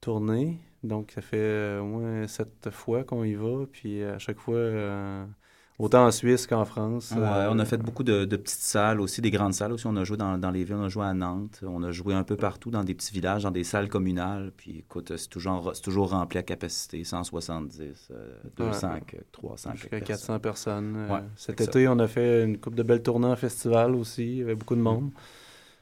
[0.02, 0.60] tournée.
[0.84, 3.66] Donc, ça fait au moins sept fois qu'on y va.
[3.72, 5.26] Puis à chaque fois, euh,
[5.80, 7.12] autant en Suisse qu'en France.
[7.12, 9.88] Ouais, Euh, on a fait beaucoup de, de petites salles aussi, des grandes salles aussi.
[9.88, 12.14] On a joué dans, dans les villes, on a joué à Nantes, on a joué
[12.14, 14.52] un peu partout dans des petits villages, dans des salles communales.
[14.56, 19.02] Puis écoute, c'est toujours, c'est toujours rempli à capacité, 170, euh, 200, Ouais.
[19.02, 19.72] que 300.
[19.74, 20.96] Jusqu'à quelques 400 personnes.
[20.96, 21.66] Euh, Ouais, cet ça.
[21.66, 24.24] été, on a fait une coupe de belles tournées en festival aussi.
[24.24, 25.12] Il y avait beaucoup de monde.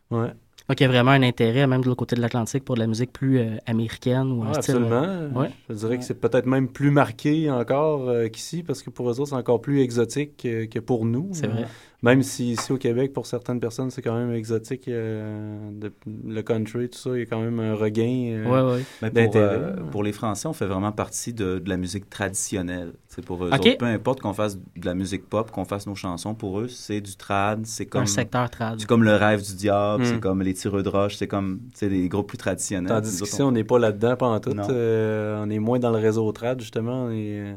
[0.09, 0.33] Ouais.
[0.71, 2.79] Donc, il y a vraiment un intérêt, même de l'autre côté de l'Atlantique, pour de
[2.79, 4.75] la musique plus euh, américaine ou un Ouais, style.
[4.77, 5.03] absolument.
[5.03, 5.49] euh, ouais.
[5.69, 9.19] Je dirais que c'est peut-être même plus marqué encore euh, qu'ici, parce que pour eux
[9.19, 11.27] autres, c'est encore plus exotique que, que pour nous.
[11.33, 11.65] C'est vrai.
[12.03, 14.87] Même si ici au Québec, pour certaines personnes, c'est quand même exotique.
[14.87, 15.91] euh, de-
[16.27, 18.83] le country, tout ça, il y a quand même un regain euh, Ouais, ouais.
[19.03, 19.55] Mais pour, d'intérêt.
[19.55, 22.93] euh, pour les Français, on fait vraiment partie de, de la musique traditionnelle.
[23.07, 25.93] C'est pour eux autres, peu importe qu'on fasse de la musique pop, qu'on fasse nos
[25.93, 28.07] chansons, pour eux, c'est du trad, c'est comme...
[28.07, 28.79] secteur trad.
[28.79, 30.05] C'est comme le rêve du diable, Mm.
[30.07, 32.89] c'est comme les tireux de roche, c'est comme, c'est des groupes plus traditionnels.
[32.89, 34.53] Tandis qu'ici, on n'est pas là-dedans pendant tout.
[34.55, 34.63] Non.
[34.67, 37.03] on est moins dans le réseau trad, justement.
[37.05, 37.53] On est euh,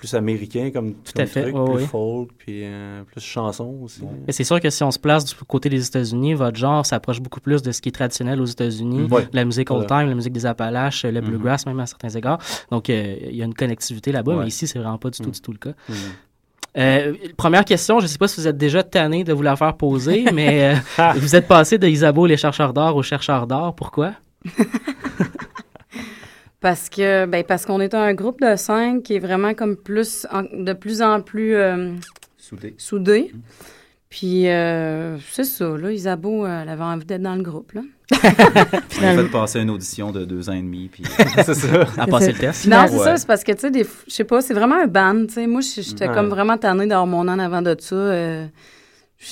[0.00, 1.86] plus américain comme, Tout comme à fait, truc, ouais, plus ouais.
[1.86, 4.00] folk, puis euh, plus chanson aussi.
[4.26, 7.20] Mais c'est sûr que si on se place du côté des États-Unis, votre genre s'approche
[7.20, 9.06] beaucoup plus de ce qui est traditionnel aux États-Unis.
[9.10, 9.28] Ouais.
[9.34, 11.28] la musique old time, la musique des Appalaches, le Mhm.
[11.28, 12.38] bluegrass même à certains égards.
[12.70, 14.42] Donc euh, il y a une connectivité là-bas, Ouais.
[14.44, 15.30] mais ici c'est vraiment pas du tout, Mhm.
[15.32, 15.72] du tout le cas.
[15.88, 15.94] Mhm.
[16.78, 19.56] Euh, première question, je ne sais pas si vous êtes déjà tanné de vous la
[19.56, 23.74] faire poser, mais euh, vous êtes passé de Isabeau les chercheurs d'or aux chercheurs d'or.
[23.74, 24.12] Pourquoi?
[26.60, 30.26] Parce que ben parce qu'on est un groupe de cinq qui est vraiment comme plus
[30.30, 31.92] en- de plus en plus euh,
[32.36, 32.74] Soudé.
[32.76, 33.32] soudé.
[34.10, 37.82] Puis euh, c'est ça, là, Isabeau, euh, elle avait envie d'être dans le groupe, là.
[38.12, 41.04] On a fait passer une audition de deux ans et demi, puis...
[41.44, 41.86] c'est ça.
[41.96, 42.66] À passer le test.
[42.66, 43.04] Non, c'est Ouais.
[43.04, 45.46] ça, c'est parce que, tu sais, je sais pas, c'est vraiment un band, tu sais.
[45.46, 46.14] Moi, j'étais Ouais.
[46.14, 47.94] comme vraiment tannée d'avoir mon an avant de ça.
[47.94, 48.46] euh,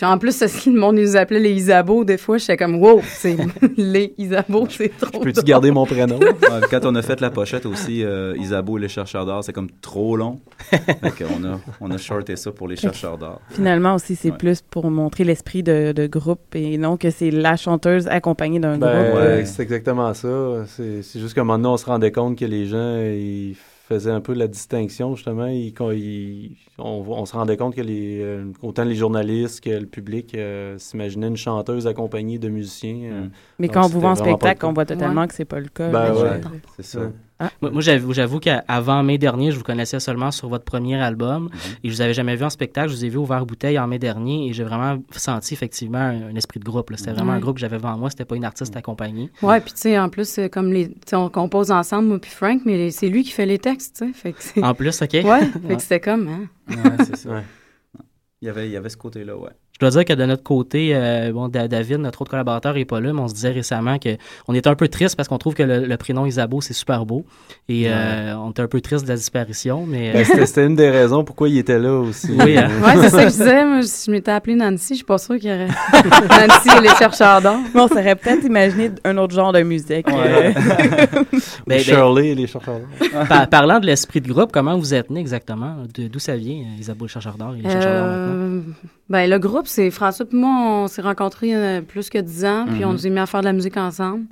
[0.02, 3.36] en plus, ce le monde nous appelait les Isabeaux, des fois, j'étais comme, wow, c'est
[3.78, 5.20] les Isabeaux, c'est trop.
[5.20, 6.18] Peux-tu garder mon prénom?
[6.48, 9.52] Ouais, quand on a fait la pochette aussi, euh, Isabeau et les chercheurs d'or, c'est
[9.52, 10.40] comme trop long.
[10.70, 13.40] Fait on a, on a shorté ça pour les chercheurs d'or.
[13.50, 14.36] Finalement aussi, c'est Ouais.
[14.36, 18.76] plus pour montrer l'esprit de, de groupe et non que c'est la chanteuse accompagnée d'un
[18.78, 19.18] Ben, groupe.
[19.20, 19.44] Ouais.
[19.46, 20.28] c'est exactement ça.
[20.66, 23.56] C'est c'est juste qu'à un moment donné, on se rendait compte que les gens, ils
[23.88, 25.48] faisaient un peu la distinction, justement.
[26.78, 30.76] On, on se rendait compte que les, euh, autant les journalistes que le public euh,
[30.78, 33.10] s'imaginaient une chanteuse accompagnée de musiciens.
[33.12, 33.26] euh.
[33.58, 35.88] Mais quand on vous voit en spectacle, on voit totalement que c'est pas le cas.
[35.90, 36.40] Ben ouais.
[36.76, 37.00] C'est ça.
[37.40, 37.46] Ouais.
[37.60, 41.44] Moi, moi, j'avoue, j'avoue qu'avant mai dernier, je vous connaissais seulement sur votre premier album
[41.44, 41.50] Mhm.
[41.84, 42.88] et je vous avais jamais vu en spectacle.
[42.88, 46.28] Je vous ai vu ouvert bouteille en mai dernier et j'ai vraiment senti effectivement un,
[46.30, 46.90] un esprit de groupe.
[46.96, 48.10] C'était vraiment un groupe que j'avais devant moi.
[48.10, 49.30] C'était pas une artiste accompagnée.
[49.42, 50.90] Ouais, puis tu sais, en plus, c'est comme les.
[51.12, 54.12] on compose ensemble, moi puis Frank, mais c'est lui qui fait les textes, tu sais.
[54.12, 54.60] Fait que.
[54.60, 55.12] En plus, OK.
[55.12, 55.76] Ouais, fait Ouais.
[55.76, 56.48] que c'était comme, hein.
[56.70, 57.28] Ouais, c'est ça.
[57.34, 57.42] Ouais.
[58.40, 59.50] Il y avait, il y avait ce côté-là, ouais.
[59.80, 62.84] Je dois dire que de notre côté, euh, bon, Da- David, notre autre collaborateur, n'est
[62.84, 65.54] pas là, mais on se disait récemment qu'on était un peu triste parce qu'on trouve
[65.54, 67.24] que le, le prénom Isabeau, c'est super beau.
[67.68, 70.12] Et euh, on était un peu triste de la disparition, mais...
[70.12, 72.32] Ben, c'était- une des raisons pourquoi il était là aussi.
[72.32, 72.68] Oui, hein.
[72.82, 73.64] Ouais, c'est ça que je disais.
[73.64, 75.68] Moi, si je m'étais appelée Nancy, je suis pas sûre qu'il y aurait.
[76.48, 77.58] Nancy et les chercheurs d'or.
[77.72, 80.08] Mais on s'aurait peut-être imaginé un autre genre de musique.
[80.08, 80.14] Ouais.
[80.16, 80.52] euh.
[81.68, 83.26] Ben, ben, Shirley et les chercheurs d'or.
[83.28, 85.76] par- parlant de l'esprit de groupe, comment vous êtes né exactement?
[85.96, 88.62] D'où ça vient, euh, Isabeau le chercheur d'or et les chercheurs d'or maintenant?
[89.10, 90.50] Euh, ben, le groupe, c'est François et moi,
[90.84, 92.90] on s'est rencontrés euh, plus que dix ans, puis Mhm.
[92.90, 94.26] on s'est mis à faire de la musique ensemble.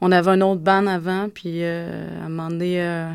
[0.00, 3.10] On avait un autre band avant, puis euh, à un moment donné, euh,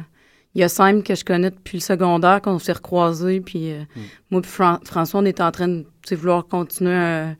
[0.55, 3.81] il y a Simon que je connais depuis le secondaire, qu'on s'est recroisés, puis euh,
[4.31, 5.85] moi puis Fran- François, on était en train de
[6.15, 7.35] vouloir continuer un,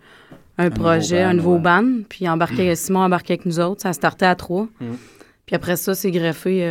[0.57, 1.59] un projet, nouveau un nouveau ouais.
[1.61, 4.67] band, puis embarquer, Simon embarqué avec nous autres, ça startait à trois.
[4.81, 4.97] Mhm.
[5.45, 6.63] Puis après ça, c'est greffé...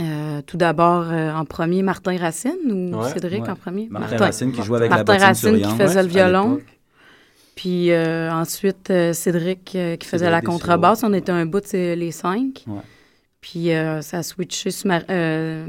[0.00, 3.50] euh, tout d'abord, euh, en premier, Martin Racine ou Ouais, Cédric ouais.
[3.50, 3.86] en premier?
[3.90, 6.60] Martin Racine qui jouait avec la Martin bottine Racine qui faisait ouais, le violon.
[7.54, 11.02] Puis euh, ensuite, Cédric qui faisait Cédric la contrebasse.
[11.04, 12.64] On était un bout de les cinq.
[13.40, 13.68] Puis
[14.00, 15.04] ça a switché sur Mar-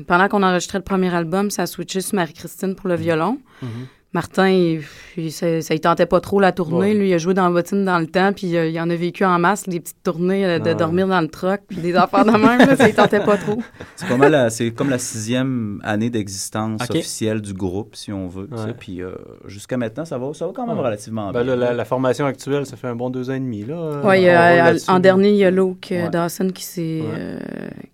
[0.07, 3.37] pendant qu'on enregistrait le premier album, ça a switché sur Marie-Christine pour le violon.
[3.61, 3.69] Mhm.
[4.15, 4.81] Martin, il,
[5.17, 6.77] il- ça, ça, il tentait pas trop la tournée.
[6.77, 6.93] Ouais.
[6.93, 8.95] Lui, il a joué dans la bottine dans le temps, puis euh, il en a
[8.95, 11.93] vécu en masse, des petites tournées euh, de Ah dormir dans le truck, puis des
[11.95, 13.61] affaires de même, là, ça, il tentait pas trop.
[13.97, 18.27] C'est pas mal, la- c'est comme la sixième année d'existence officielle du groupe, si on
[18.29, 18.47] veut.
[18.51, 18.73] Ouais.
[18.79, 19.11] Puis euh,
[19.47, 20.83] jusqu'à maintenant, ça va, ça va quand même Ouais.
[20.85, 21.55] relativement Ben bien.
[21.57, 23.65] là, la, la formation actuelle, ça fait un bon deux ans et demi.
[23.65, 24.89] Là, là-dessus.
[24.89, 26.09] en dernier, il y a Luke euh, Ouais.
[26.09, 27.07] Dawson qui s'est Ouais.
[27.17, 27.39] euh,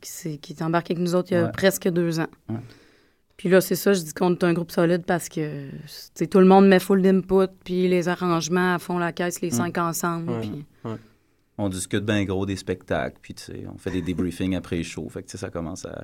[0.02, 1.52] qui s'est- qui est embarqué avec nous autres il y a Ouais.
[1.52, 2.28] presque deux ans.
[3.42, 3.48] Ouais.
[3.48, 5.70] Puis là, c'est ça, je dis qu'on est un groupe solide parce que
[6.26, 10.32] tout le monde met full d'input, puis les arrangements font la caisse, les cinq ensemble.
[10.32, 10.39] Ouais.
[10.42, 10.66] puis-
[11.58, 14.84] On discute bien gros des spectacles, puis tu sais, on fait des débriefings après les
[14.84, 15.08] shows.
[15.10, 16.04] Fait que ça commence à,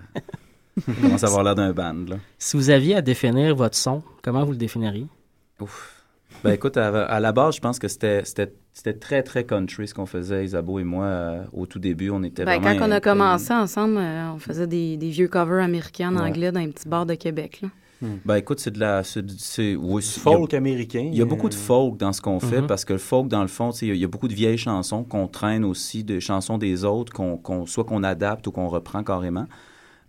[0.86, 2.06] ça commence à avoir l'air d'un band.
[2.10, 2.18] Là.
[2.38, 5.08] Si vous aviez à définir votre son, comment vous le définiriez?
[5.60, 5.97] Ouf.
[6.48, 9.88] Ben écoute, à, à la base, je pense que c'était c'était c'était très très country
[9.88, 12.10] ce qu'on faisait, Isabeau et moi, euh, au tout début.
[12.10, 12.80] On était Ben, vraiment.
[12.80, 16.30] quand on a commencé ensemble, euh, on faisait des, des vieux covers américains en Ouais.
[16.30, 17.62] anglais dans un petit bar de Québec.
[17.62, 17.70] Là.
[18.26, 19.02] Ben écoute, c'est de la.
[19.04, 22.40] C'est, oui, folk a- américain, Il y a beaucoup de euh, folk dans ce qu'on
[22.40, 22.68] fait Mhm.
[22.68, 24.36] parce que le folk, dans le fond, tu sais, il y y, a beaucoup de
[24.36, 28.52] vieilles chansons qu'on traîne aussi, des chansons des autres, qu'on, qu'on- soit qu'on adapte ou
[28.52, 29.48] qu'on reprend carrément.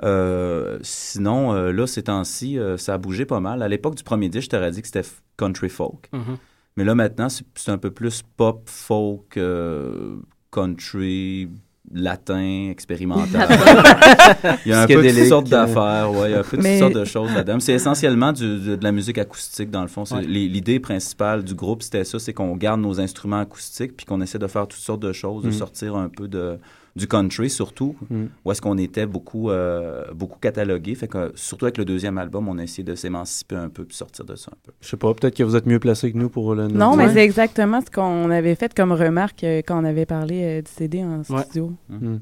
[0.05, 3.63] Euh, sinon, euh, là, ces temps-ci, euh, ça a bougé pas mal.
[3.63, 6.09] À l'époque du premier disque, je t'aurais dit que c'était country folk.
[6.13, 6.37] Mhm.
[6.77, 10.17] Mais là, maintenant, c'est, un peu plus pop, folk, euh,
[10.53, 11.49] country,
[11.93, 13.49] latin, expérimental.
[14.67, 16.63] il y a un peu toutes sortes d'affaires, ouais, il y a un peu toutes
[16.63, 17.59] Mais- sortes de choses là-dedans.
[17.61, 20.05] C'est essentiellement du- de, de la musique acoustique, dans le fond.
[20.11, 20.23] Ouais.
[20.23, 24.39] L'idée principale du groupe, c'était ça, c'est qu'on garde nos instruments acoustiques, puis qu'on essaie
[24.39, 25.53] de faire toutes sortes de choses, de Mm.
[25.53, 26.59] sortir un peu de,
[26.99, 28.25] du country, surtout, Mm.
[28.45, 30.95] où est-ce qu'on était beaucoup, euh, beaucoup catalogué.
[30.95, 33.97] Fait que, surtout avec le deuxième album, on a essayé de s'émanciper un peu, puis
[33.97, 34.73] sortir de ça un peu.
[34.81, 37.09] Je sais pas, peut-être que vous êtes mieux placé que nous pour le Non, mais
[37.13, 40.71] c'est exactement ce qu'on avait fait comme remarque euh, quand on avait parlé euh, du
[40.71, 41.43] CD en Ouais.
[41.45, 41.73] studio.
[41.89, 42.17] Mm.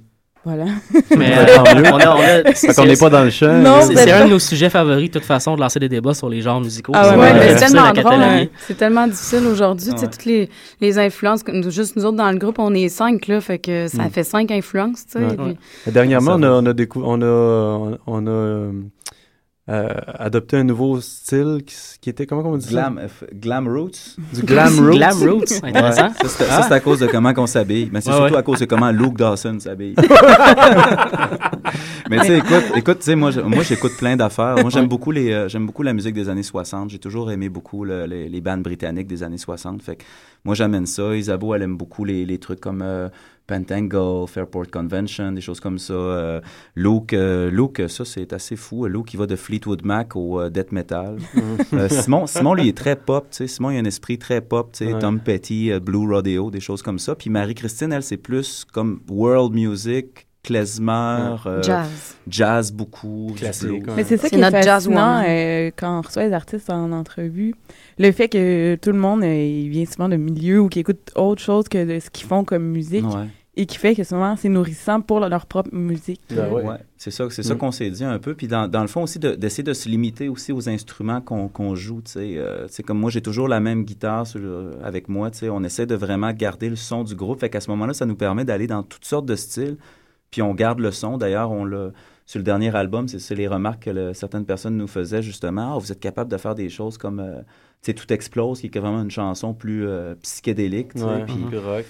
[0.49, 0.67] Voilà.
[1.11, 1.89] Mais mieux.
[1.93, 1.99] on
[2.85, 3.53] a, n'est pas dans le champ.
[3.53, 6.29] Non, C'est un de nos sujets favoris, de toute façon, de lancer des débats sur
[6.29, 6.93] les genres musicaux.
[6.95, 8.13] Ah ouais, c'est tellement drôle.
[8.23, 8.47] hein.
[8.69, 9.91] C'est tellement difficile aujourd'hui.
[9.91, 10.11] Tu sais, Ouais.
[10.13, 10.49] toutes les,
[10.81, 13.41] les influences, juste nous autres dans le groupe, on est cinq, là.
[13.41, 14.11] Fait que ça Mm.
[14.11, 15.25] fait cinq influences, tu sais.
[15.25, 15.35] Ouais.
[15.85, 18.71] puis- Dernièrement, on a, on a, on a, on a
[19.69, 19.89] euh,
[20.19, 23.95] adopté un nouveau style qui, qui était, comment on dit Glam, f- glam Roots.
[23.95, 24.23] ça?
[24.33, 24.93] Du glam roots.
[24.97, 26.03] Glam roots, intéressant.
[26.05, 27.89] Ouais, ça, c'est ça, à cause de comment on s'habille.
[27.93, 28.39] Mais c'est Ouais, surtout ouais.
[28.39, 29.97] à cause de comment Luke Dawson s'habille.
[32.11, 34.55] Mais tu sais, écoute, écoute, tu sais, moi, moi, j'écoute plein d'affaires.
[34.61, 36.91] Moi, j'aime beaucoup les, euh, j'aime beaucoup la musique des années 60.
[36.91, 39.83] J'ai toujours aimé beaucoup le- les, les bandes britanniques des années 60.
[39.83, 40.05] Fait que
[40.45, 41.17] moi, j'amène ça.
[41.17, 43.09] Isabeau, elle aime beaucoup les, les trucs comme euh,
[43.47, 45.93] Pentangle, Fairport Convention, des choses comme ça.
[45.95, 46.41] Euh,
[46.75, 48.87] Luke, euh, Luke, ça, c'est assez fou.
[48.87, 51.17] Luke, il va de Fleetwood Mac au euh, death metal.
[51.73, 53.27] Euh, Simon, Simon, lui, est très pop.
[53.31, 53.47] tu sais.
[53.47, 54.71] Simon, il a un esprit très pop.
[54.73, 54.99] tu sais, Ouais.
[55.01, 57.15] Tom Petty, euh, Blue Rodeo, des choses comme ça.
[57.15, 62.15] Puis Marie-Christine, elle, c'est plus comme world music, klezmer, euh, Jazz.
[62.29, 63.93] jazz beaucoup, Classique, ouais.
[63.97, 65.25] Mais c'est ça C'est qui est notre jazz fascinant woman.
[65.29, 67.55] euh, quand on reçoit les artistes en entrevue.
[67.99, 71.11] Le fait que tout le monde euh, il vient souvent de milieux ou qui écoute
[71.17, 73.27] autre chose que de ce qu'ils font comme musique Ouais.
[73.57, 76.21] Et qui fait que souvent c'est nourrissant pour leur, propre musique.
[76.31, 76.63] Ben ouais.
[76.63, 77.59] Ouais, c'est ça, c'est ça Mm.
[77.59, 78.35] qu'on s'est dit un peu.
[78.35, 81.49] Puis dans, dans le fond aussi, de- d'essayer de, se limiter aussi aux instruments qu'on
[81.49, 82.03] qu'on joue.
[82.03, 85.31] Tu sais, Euh, comme moi, j'ai toujours la même guitare sur le- avec moi.
[85.31, 85.49] tu sais.
[85.49, 87.41] On essaie de vraiment garder le son du groupe.
[87.41, 89.77] Fait qu'à ce moment-là, ça nous permet d'aller dans toutes sortes de styles.
[90.31, 91.17] Puis on garde le son.
[91.19, 91.91] D'ailleurs, on l'a
[92.27, 95.77] sur le dernier album, c'est c'est les remarques que le- certaines personnes nous faisaient justement.
[95.77, 97.39] Ah, vous êtes capable de faire des choses comme euh,
[97.83, 100.95] tu sais, Tout explose, qui est vraiment une chanson plus euh, psychédélique.
[100.97, 101.85] Ouais, Puis puis rock.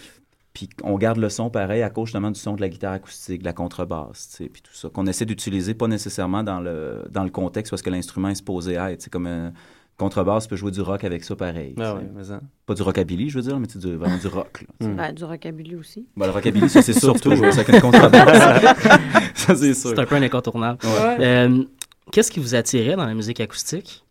[0.57, 3.41] Puis on garde le son pareil à cause justement du son de la guitare acoustique,
[3.41, 7.05] de la contrebasse, tu sais, puis tout ça, qu'on essaie d'utiliser pas nécessairement dans le,
[7.11, 9.03] dans le contexte parce que l'instrument est supposé être.
[9.03, 9.53] C'est comme un
[9.99, 11.75] contrebasse, tu peux jouer du rock avec ça pareil.
[11.79, 12.41] Ah ouais, mais ça.
[12.65, 14.65] Pas du rockabilly, je veux dire, mais c'est du- vraiment du rock.
[14.81, 14.87] là.
[14.89, 14.97] Mm.
[14.97, 16.07] Ben, du rockabilly aussi.
[16.17, 18.63] Ben, le rockabilly, ça c'est surtout jouer ça avec une contrebasse.
[19.35, 19.91] ça c'est sûr.
[19.91, 20.79] C'est un peu un incontournable.
[20.85, 21.17] Ouais.
[21.21, 21.65] Euh,
[22.13, 24.06] Qu'est-ce qui vous attirait dans la musique acoustique?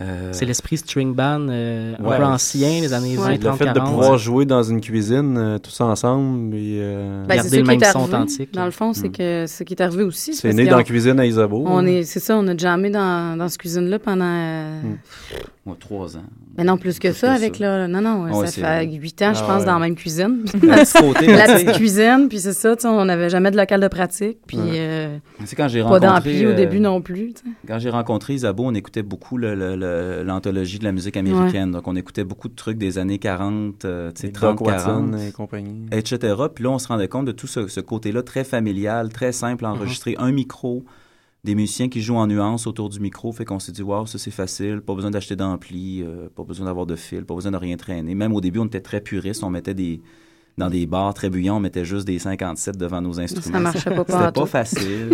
[0.00, 2.16] Euh, C'est l'esprit string band euh, un Ouais.
[2.16, 3.90] peu ancien, les années 20, Le 30, fait de 40.
[3.94, 8.02] pouvoir jouer dans une cuisine euh, tous ensemble et euh, Ben, Garder le même son
[8.02, 8.52] authentique.
[8.52, 9.12] Dans le fond, c'est Mm.
[9.12, 10.34] que ce qui est arrivé aussi.
[10.34, 11.62] c'est né dans la cuisine à Isabeau.
[11.64, 11.86] On hein.
[11.86, 14.24] est, c'est ça, on a jamais dans, dans cette cuisine-là pendant.
[14.26, 14.96] euh, Mm.
[15.66, 16.24] Ouais, trois ans.
[16.58, 17.86] Mais non, plus que Plus ça, que avec ça.
[17.86, 17.86] le.
[17.86, 19.64] Non, non, Ouais, ça fait huit ans, je Ah pense, ouais.
[19.66, 20.44] dans la même cuisine.
[20.62, 21.64] La petite côté, la tu sais.
[21.64, 24.58] petite cuisine, puis c'est ça, tu sais, on n'avait jamais de local de pratique, puis
[24.58, 24.70] Ouais.
[24.74, 27.32] euh, Tu sais, quand j'ai pas au euh, début non plus.
[27.32, 27.50] tu sais.
[27.66, 29.83] Quand j'ai rencontré Isabeau, on écoutait beaucoup le- le- le-
[30.24, 31.70] l'anthologie de la musique américaine.
[31.70, 34.66] Donc, on écoutait beaucoup de trucs des années 40, euh, tu sais, Et 30, Doc
[34.66, 35.86] Watson 40, et compagnie.
[35.92, 36.34] etc.
[36.54, 39.64] Puis là, on se rendait compte de tout ce, ce côté-là très familial, très simple
[39.64, 40.14] à enregistrer.
[40.18, 40.84] Un micro,
[41.44, 43.30] des musiciens qui jouent en nuances autour du micro.
[43.32, 46.66] Fait qu'on s'est dit, waouh, ça c'est facile, pas besoin d'acheter d'ampli, euh, pas besoin
[46.66, 48.14] d'avoir de fil, pas besoin de rien traîner.
[48.14, 50.00] Même au début, on était très puristes, on mettait des...
[50.56, 53.54] Dans des bars très bruyants, on mettait juste des 57 devant nos instruments.
[53.54, 55.08] Ça marchait pas C'était pas facile.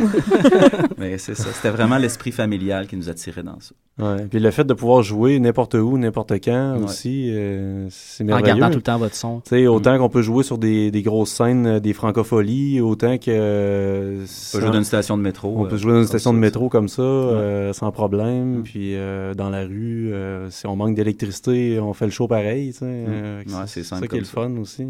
[0.98, 1.50] Mais c'est ça.
[1.52, 3.72] C'était vraiment l'esprit familial qui nous attirait dans ça.
[3.98, 4.26] Ouais.
[4.30, 6.84] Puis le fait de pouvoir jouer n'importe où, n'importe quand Ouais.
[6.84, 8.46] aussi, euh, c'est En merveilleux.
[8.58, 9.40] gardant tout le temps votre son.
[9.40, 13.16] Tu sais, autant qu'on peut jouer sur des, des grosses scènes, euh, des francopholies, autant
[13.18, 13.30] que...
[13.30, 15.54] euh, On peut sans- jouer dans une station de métro.
[15.56, 18.62] On euh, peut jouer dans une station de métro comme ça, euh, sans problème.
[18.64, 22.72] Puis euh, dans la rue, euh, si on manque d'électricité, on fait le show pareil.
[22.72, 24.86] tu sais, euh, Ouais, c'est ça qui est le fun aussi.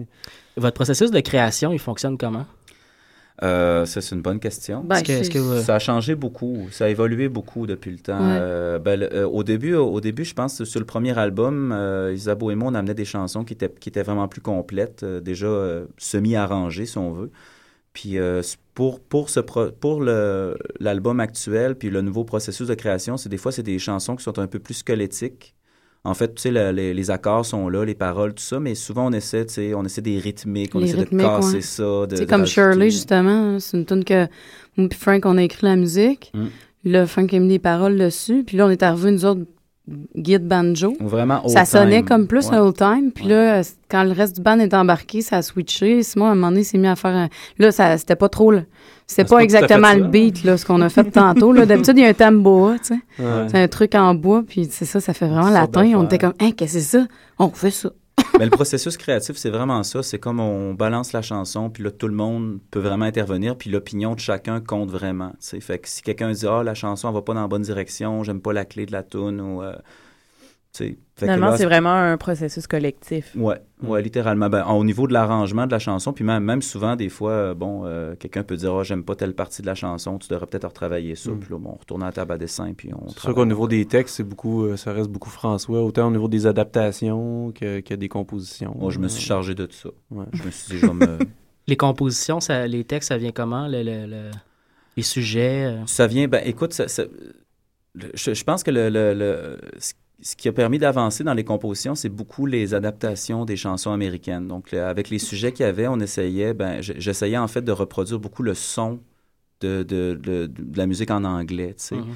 [0.56, 2.46] Votre processus de création, il fonctionne comment?
[3.42, 4.82] Euh, ça, c'est une bonne question.
[4.84, 8.18] Ben, que- que vous- Ça a changé beaucoup, ça a évolué beaucoup depuis le temps.
[8.18, 8.36] Ouais.
[8.38, 12.12] Euh, ben, euh, au début, au début, je pense que sur le premier album, euh,
[12.14, 15.20] Isabeau et moi, on amenait des chansons qui étaient, qui étaient vraiment plus complètes, euh,
[15.20, 17.30] déjà euh, semi-arrangées, si on veut.
[17.94, 18.42] Puis euh,
[18.74, 23.30] pour, pour, ce pro- pour le- l'album actuel, puis le nouveau processus de création, c'est
[23.30, 25.54] des fois, c'est des chansons qui sont un peu plus squelettiques.
[26.02, 28.74] En fait, tu sais, le- les, les accords sont là, les paroles, tout ça, mais
[28.74, 31.54] souvent, on essaie, tu sais, on essaie des rythmiques, on Les essaie rythmiques, de casser
[31.56, 31.60] ouais.
[31.60, 31.82] ça.
[31.82, 33.30] de- comme rajouter- Shirley, justement.
[33.54, 34.26] hein, C'est une tune que
[34.76, 36.32] moi et Frank, on a écrit la musique.
[36.32, 36.46] Mm.
[36.84, 38.44] Là, Frank a mis des paroles dessus.
[38.46, 39.42] Puis là, on est arrivé, nous autres,
[40.16, 40.94] guide banjo.
[41.00, 42.08] Vraiment Ça old sonnait time.
[42.08, 42.54] comme plus Ouais.
[42.56, 43.10] un old time.
[43.14, 46.02] Puis là, quand le reste du band est embarqué, ça a switché.
[46.02, 47.28] Simon, à un moment donné, s'est mis à faire un...
[47.58, 48.50] Là, ça, c'était pas trop...
[48.52, 48.62] là.
[49.10, 51.52] Ah, c'est pas pas exactement le beat, là, ce qu'on a fait tantôt.
[51.52, 53.00] D'habitude, il y a un tambour, tu sais.
[53.22, 53.46] Ouais.
[53.48, 55.84] C'est un truc en bois, puis c'est ça, ça fait vraiment latin.
[55.96, 57.06] On était comme, hein, qu'est-ce que c'est ça?
[57.38, 57.90] On fait ça.
[58.38, 60.02] Mais le processus créatif, c'est vraiment ça.
[60.02, 63.70] C'est comme on balance la chanson, puis là, tout le monde peut vraiment intervenir, puis
[63.70, 65.32] l'opinion de chacun compte vraiment.
[65.40, 68.22] Fait que si quelqu'un dit, ah, la chanson, elle va pas dans la bonne direction,
[68.22, 69.62] j'aime pas la clé de la tune, ou.
[69.62, 69.74] euh,
[70.72, 73.32] Finalement, c'est vraiment un processus collectif.
[73.36, 74.48] Ouais, ouais, littéralement.
[74.48, 77.54] Ben, au niveau de l'arrangement de la chanson, puis même, même souvent, des fois, euh,
[77.54, 80.46] bon, euh, quelqu'un peut dire, oh, j'aime pas telle partie de la chanson, tu devrais
[80.46, 81.30] peut-être retravailler ça.
[81.38, 83.44] Puis là, bon, on retourne à la table à dessin, puis on C'est sûr qu'au
[83.44, 87.52] niveau des textes, c'est beaucoup, euh, ça reste beaucoup François, autant au niveau des adaptations
[87.52, 88.74] que, que des compositions.
[88.78, 89.90] Moi, je me suis chargé de tout ça.
[90.10, 90.24] Ouais.
[90.32, 91.18] Je me suis dit, je vais me.
[91.66, 93.68] Les compositions, ça, les textes, ça vient comment?
[93.68, 94.30] Le, le- le-
[94.96, 95.66] les sujets?
[95.66, 95.82] euh?
[95.86, 97.04] Ça vient, ben écoute, ça- ça-
[97.94, 99.92] le- je, je pense que le, le- le- ce-
[100.22, 104.46] ce qui a permis d'avancer dans les compositions, c'est beaucoup les adaptations des chansons américaines.
[104.48, 107.72] Donc, le- avec les sujets qu'il y avait, on essayait, ben, j'essayais en fait de
[107.72, 109.00] reproduire beaucoup le son
[109.60, 111.96] de, de, de- de la musique en anglais, tu sais.
[111.96, 112.14] Mhm.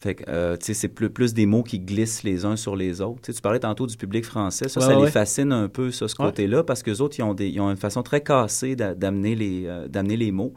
[0.00, 2.76] Fait que, euh, tu sais, c'est plus, plus des mots qui glissent les uns sur
[2.76, 3.32] les autres.
[3.32, 4.68] Tu parlais tantôt du public français.
[4.68, 6.26] Ça, Ouais, ça les fascine un peu, ça, ce Ouais.
[6.28, 9.34] côté-là, parce qu'eux autres, ils ont, des, ils ont une façon très cassée d'a- d'amener
[9.34, 10.52] les, euh, les mots.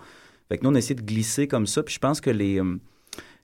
[0.48, 1.82] Fait que nous, on a essayé de glisser comme ça.
[1.82, 2.78] Puis je pense que les, euh,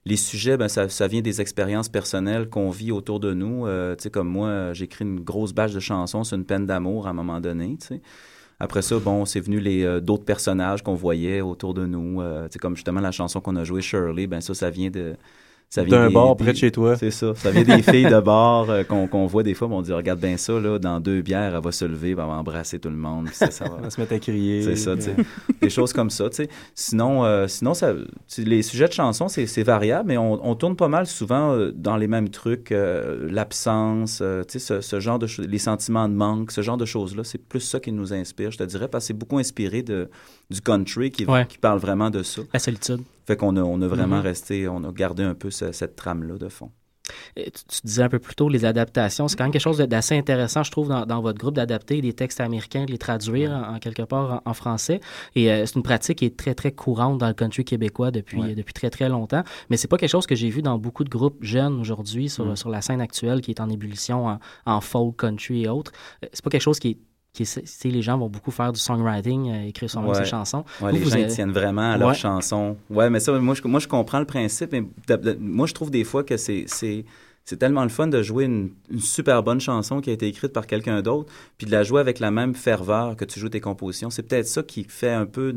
[0.08, 3.66] les sujets, ben, ça, vient des expériences personnelles qu'on vit autour de nous.
[3.66, 7.06] Euh, tu sais, comme moi, écrit une grosse bâche de chansons sur une peine d'amour
[7.06, 7.76] à un moment donné.
[8.58, 12.22] Après ça, bon, c'est venu les euh, d'autres personnages qu'on voyait autour de nous.
[12.22, 14.90] Euh, tu sais, comme justement la chanson qu'on a jouée, Shirley, ben ça, ça vient
[14.90, 15.14] de...
[15.70, 16.96] ça vient D'un bar près de chez toi.
[16.96, 17.34] C'est ça.
[17.34, 20.18] Ça vient des filles de bar euh, qu'on qu'on voit des fois, on dit, regarde
[20.20, 22.96] bien ça, là, dans deux bières, elle va se lever, elle va embrasser tout le
[22.96, 23.28] monde.
[23.32, 23.74] ça, va...
[23.78, 24.62] Elle va se mettre à crier.
[24.62, 25.16] C'est ça, tu sais.
[25.60, 26.48] Des choses comme ça, tu sais.
[26.74, 27.92] Sinon, euh, sinon ça,
[28.38, 31.70] les sujets de chansons, c'est c'est variable, mais on, on tourne pas mal souvent euh,
[31.74, 32.72] dans les mêmes trucs.
[32.72, 36.84] L'absence, tu sais, ce, ce genre de choses, les sentiments de manque, ce genre de
[36.84, 39.82] choses-là, c'est plus ça qui nous inspire, je te dirais, parce que c'est beaucoup inspiré
[39.82, 40.08] de,
[40.50, 41.46] du country qui, Ouais.
[41.46, 42.42] qui parle vraiment de ça.
[42.52, 43.00] La solitude.
[43.28, 44.22] Fait qu'on a, on a vraiment Mhm.
[44.22, 46.70] resté, on a gardé un peu ce- cette trame-là de fond.
[47.36, 49.28] Tu, tu disais un peu plus tôt les adaptations.
[49.28, 52.12] C'est quand même quelque chose d'assez intéressant, je trouve, dans, dans votre groupe, d'adapter des
[52.14, 55.00] textes américains, de les traduire en, en quelque part en, en français.
[55.34, 58.40] Et euh, c'est une pratique qui est très, très courante dans le country québécois depuis,
[58.40, 58.54] Ouais.
[58.54, 59.42] depuis très, très longtemps.
[59.70, 62.46] Mais c'est pas quelque chose que j'ai vu dans beaucoup de groupes jeunes aujourd'hui sur,
[62.46, 62.56] Mm.
[62.56, 65.92] sur la scène actuelle qui est en ébullition en, en folk, country et autres.
[66.24, 66.98] Euh, C'est pas quelque chose qui est.
[67.44, 70.14] Qui est- les gens vont beaucoup faire du songwriting, euh, écrire sur Ouais.
[70.16, 70.64] ses chansons.
[70.80, 72.14] Ouais, Vous, les vous gens avez- tiennent vraiment à leurs Ouais.
[72.14, 72.76] chansons.
[72.90, 74.72] Ouais, mais ça, moi je, moi, je comprends le principe.
[74.72, 76.66] Mais de- de- moi, je trouve des fois que c'est,
[77.58, 80.66] tellement le fun de jouer une, une super bonne chanson qui a été écrite par
[80.66, 84.10] quelqu'un d'autre, puis de la jouer avec la même ferveur que tu joues tes compositions.
[84.10, 85.54] C'est peut-être ça qui fait un peu,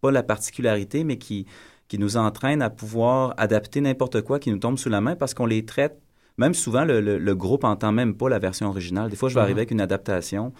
[0.00, 1.44] pas la particularité, mais qui,
[1.88, 5.34] qui nous entraîne à pouvoir adapter n'importe quoi qui nous tombe sous la main parce
[5.34, 5.98] qu'on les traite.
[6.38, 9.10] Même souvent, le, le- le groupe entend même pas la version originale.
[9.10, 9.44] Des fois, je vais Mhm.
[9.44, 10.52] arriver avec une adaptation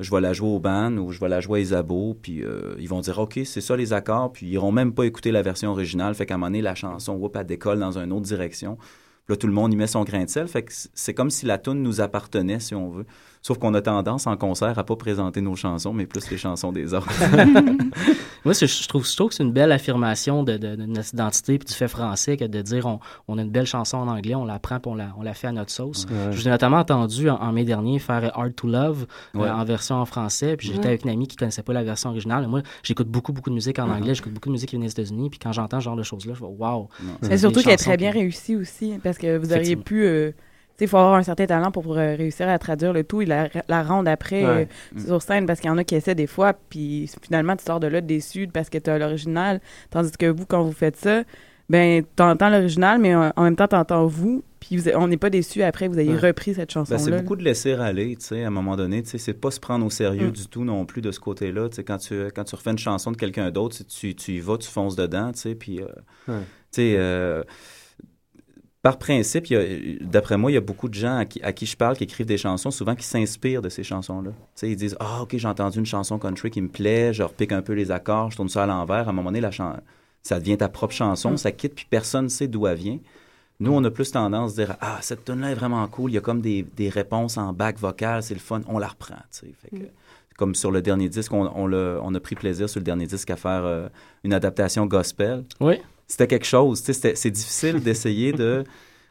[0.00, 2.74] je vais la jouer au band ou je vais la jouer à Isabeau, puis euh,
[2.78, 5.42] ils vont dire OK, c'est ça les accords, puis ils iront même pas écouter la
[5.42, 8.26] version originale, fait qu'à un moment donné, la chanson, whoop, elle décolle dans une autre
[8.26, 8.76] direction.
[8.76, 11.30] Puis là, tout le monde y met son grain de sel, fait que c'est comme
[11.30, 13.06] si la tune nous appartenait, si on veut.
[13.46, 16.72] Sauf qu'on a tendance en concert à pas présenter nos chansons, mais plus les chansons
[16.72, 17.06] des autres.
[18.44, 21.56] Moi, je trouve, je trouve que c'est une belle affirmation de, de- de notre identité
[21.58, 24.34] puis du fait français que de dire on, on a une belle chanson en anglais,
[24.34, 26.06] on la prend puis on la, on la fait à notre sauce.
[26.10, 26.32] Ouais.
[26.32, 29.64] Je vous ai notamment entendu en, en mai dernier faire Hard to Love euh, en
[29.64, 30.56] version en français.
[30.56, 30.86] Puis j'étais Ouais.
[30.86, 32.46] avec une amie qui connaissait pas la version originale.
[32.48, 34.90] Moi, j'écoute beaucoup, beaucoup de musique en anglais, j'écoute beaucoup de musique qui vient des
[34.92, 35.30] États-Unis.
[35.30, 36.88] Puis quand j'entends ce genre de choses-là, je fais waouh.
[37.22, 40.02] Mais surtout qu'elle est très bien réussie aussi, parce que vous auriez pu...
[40.04, 40.32] euh,
[40.80, 43.48] il faut avoir un certain talent pour euh, réussir à traduire le tout et la,
[43.68, 44.68] la rendre après Ouais.
[44.96, 47.64] euh, sur scène, parce qu'il y en a qui essaient des fois, puis finalement, tu
[47.64, 49.60] sors de là déçu parce que tu as l'original,
[49.90, 51.22] tandis que vous, quand vous faites ça,
[51.68, 55.62] ben, t'entends l'original, mais en même temps, t'entends vous, puis vous- on n'est pas déçu
[55.64, 56.28] après que vous ayez Ouais.
[56.28, 56.98] repris cette Ben, chanson-là.
[57.00, 59.50] c'est beaucoup de laisser aller, tu sais, à un moment donné, tu sais, c'est pas
[59.50, 60.32] se prendre au sérieux Mm.
[60.32, 62.78] du tout non plus de ce côté-là, tu sais, quand tu, quand tu refais une
[62.78, 65.86] chanson de quelqu'un d'autre, tu, tu y vas, tu fonces dedans, tu sais, puis, euh,
[66.28, 66.40] Ouais.
[66.70, 67.42] tu sais, euh,
[68.86, 69.52] par principe,
[70.00, 72.04] d'après moi, il y a beaucoup de gens à qui, à qui je parle qui
[72.04, 74.30] écrivent des chansons, souvent qui s'inspirent de ces chansons-là.
[74.62, 77.62] Ils disent, ah, ok, j'ai entendu une chanson country qui me plaît, je repique un
[77.62, 79.50] peu les accords, je tourne ça à l'envers, à un moment donné, la
[80.22, 81.36] ça devient ta propre chanson, Mm.
[81.36, 82.98] ça quitte, puis personne ne sait d'où elle vient.
[83.58, 86.14] Nous, on a plus tendance à dire Ah, cette tune là est vraiment cool, il
[86.14, 89.16] y a comme des, des réponses en bac vocal, c'est le fun, on la reprend.
[89.32, 89.84] Fait que,
[90.36, 93.06] Comme sur le dernier disque, on, on, l'a- on a pris plaisir sur le dernier
[93.06, 93.88] disque à faire euh,
[94.24, 95.44] une adaptation gospel.
[95.60, 95.76] Oui.
[96.06, 96.82] C'était quelque chose.
[96.82, 98.64] tu sais, C'est difficile d'essayer de.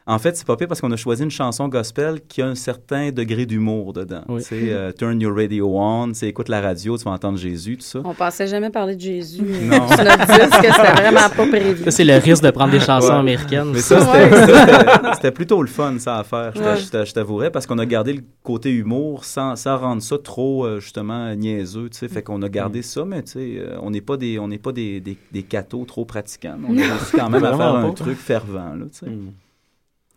[0.08, 2.54] En fait, c'est pas pire parce qu'on a choisi une chanson gospel qui a un
[2.54, 4.22] certain degré d'humour dedans.
[4.28, 4.40] Oui.
[4.40, 7.82] C'est euh, Turn Your Radio On, c'est écoute la radio, tu vas entendre Jésus, tout
[7.84, 8.02] ça.
[8.04, 9.88] On pensait jamais parler de Jésus euh, Non.
[9.88, 11.82] sur notre disque, c'était vraiment pas prévu.
[11.82, 13.14] Ça, c'est le risque de prendre des chansons Ouais.
[13.18, 13.72] américaines.
[13.72, 14.30] Mais ça, Ouais.
[14.30, 14.60] c'était- ça,
[14.96, 16.76] c'était- c'était plutôt le fun, ça, à faire, je t'a- Ouais.
[16.80, 20.18] je t'a- je t'avouerais, parce qu'on a gardé le côté humour sans, sans rendre ça
[20.18, 22.06] trop, euh, justement, niaiseux, tu sais.
[22.08, 24.70] Fait qu'on a gardé ça, mais tu sais, on n'est pas des, on n'est pas
[24.70, 26.58] des, des, des cathos trop pratiquants.
[26.68, 29.06] On a réussi quand même à faire un truc fervent, là, tu sais.
[29.10, 29.32] Mm.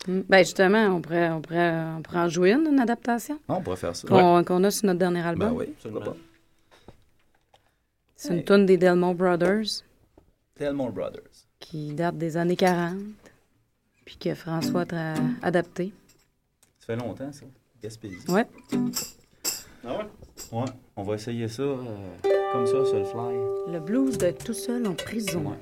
[0.08, 3.38] Ben justement, on pourrait, on, pourrait, on pourrait en jouer une, une adaptation.
[3.48, 4.08] Ah, on pourrait faire ça.
[4.08, 5.50] Qu'on a sur notre dernier album.
[5.50, 5.74] Ben oui.
[8.16, 9.82] C'est une tune des Delmore Brothers
[10.58, 11.46] Delmore Brothers.
[11.58, 12.96] qui date des années 40,
[14.04, 15.92] puis que François a adapté.
[16.78, 17.46] Ça fait longtemps, ça.
[17.82, 18.30] Gaspésie.
[18.30, 18.46] Ouais.
[19.86, 20.04] Ah ouais?
[20.52, 20.64] Ouais.
[20.96, 21.76] On va essayer ça euh,
[22.52, 23.72] comme ça, sur le fly.
[23.72, 25.56] Le blues d'être tout seul en prison.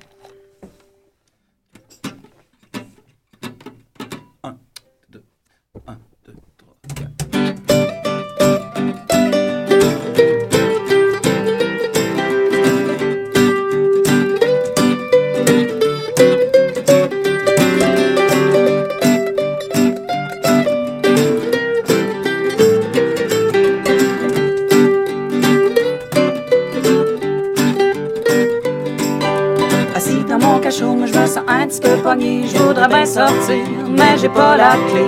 [33.99, 35.05] Mais j'ai pas la clé.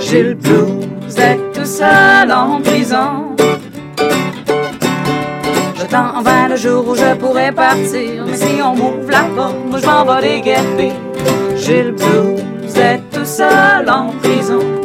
[0.00, 3.34] J'ai le blues d'être tout seul en prison.
[5.76, 8.24] J'attends en vain le jour où je pourrais partir.
[8.26, 10.92] Mais si on m'ouvre la porte, moi je m'en vais déguerper.
[11.56, 14.77] J'ai le blues d'être tout seul en prison.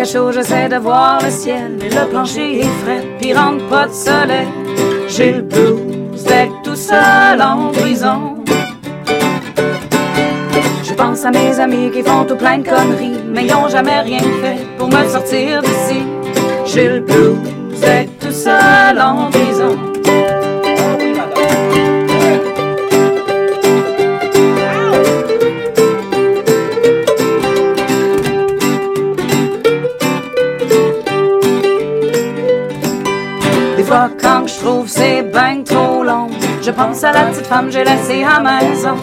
[0.00, 1.78] Cachot, j'essaie de voir le ciel.
[1.84, 4.48] Et le plancher est frais, puis rentre pas de soleil.
[5.08, 8.36] J'ai le blues d'être tout seul en prison.
[10.82, 14.00] Je pense à mes amis qui font tout plein de conneries, mais ils ont jamais
[14.00, 16.00] rien fait pour me sortir d'ici.
[16.64, 19.89] J'ai le blues d'être tout seul en prison.
[33.90, 36.28] Quand je trouve c'est ben trop long,
[36.62, 38.96] je pense à la petite femme j'ai laissée à maison.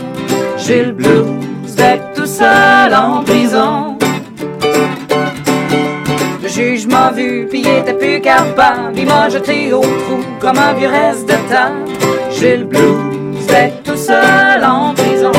[0.57, 3.97] J'ai le blues d'être tout seul en prison.
[6.41, 8.97] Le juge m'a vu, puis il était plus capable.
[8.97, 11.83] Il m'a jeté au trou comme un vieux reste de table.
[12.31, 15.31] J'ai le blues d'être tout seul en prison.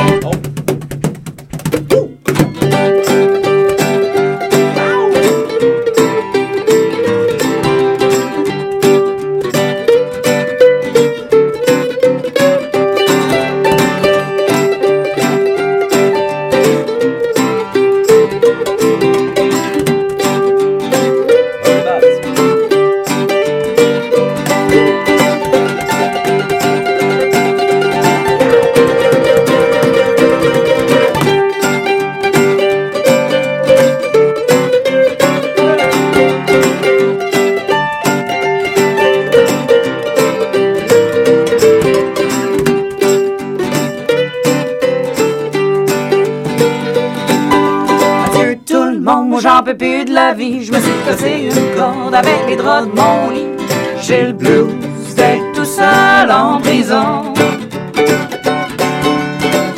[54.01, 57.35] J'ai le blues d'être tout seul en prison.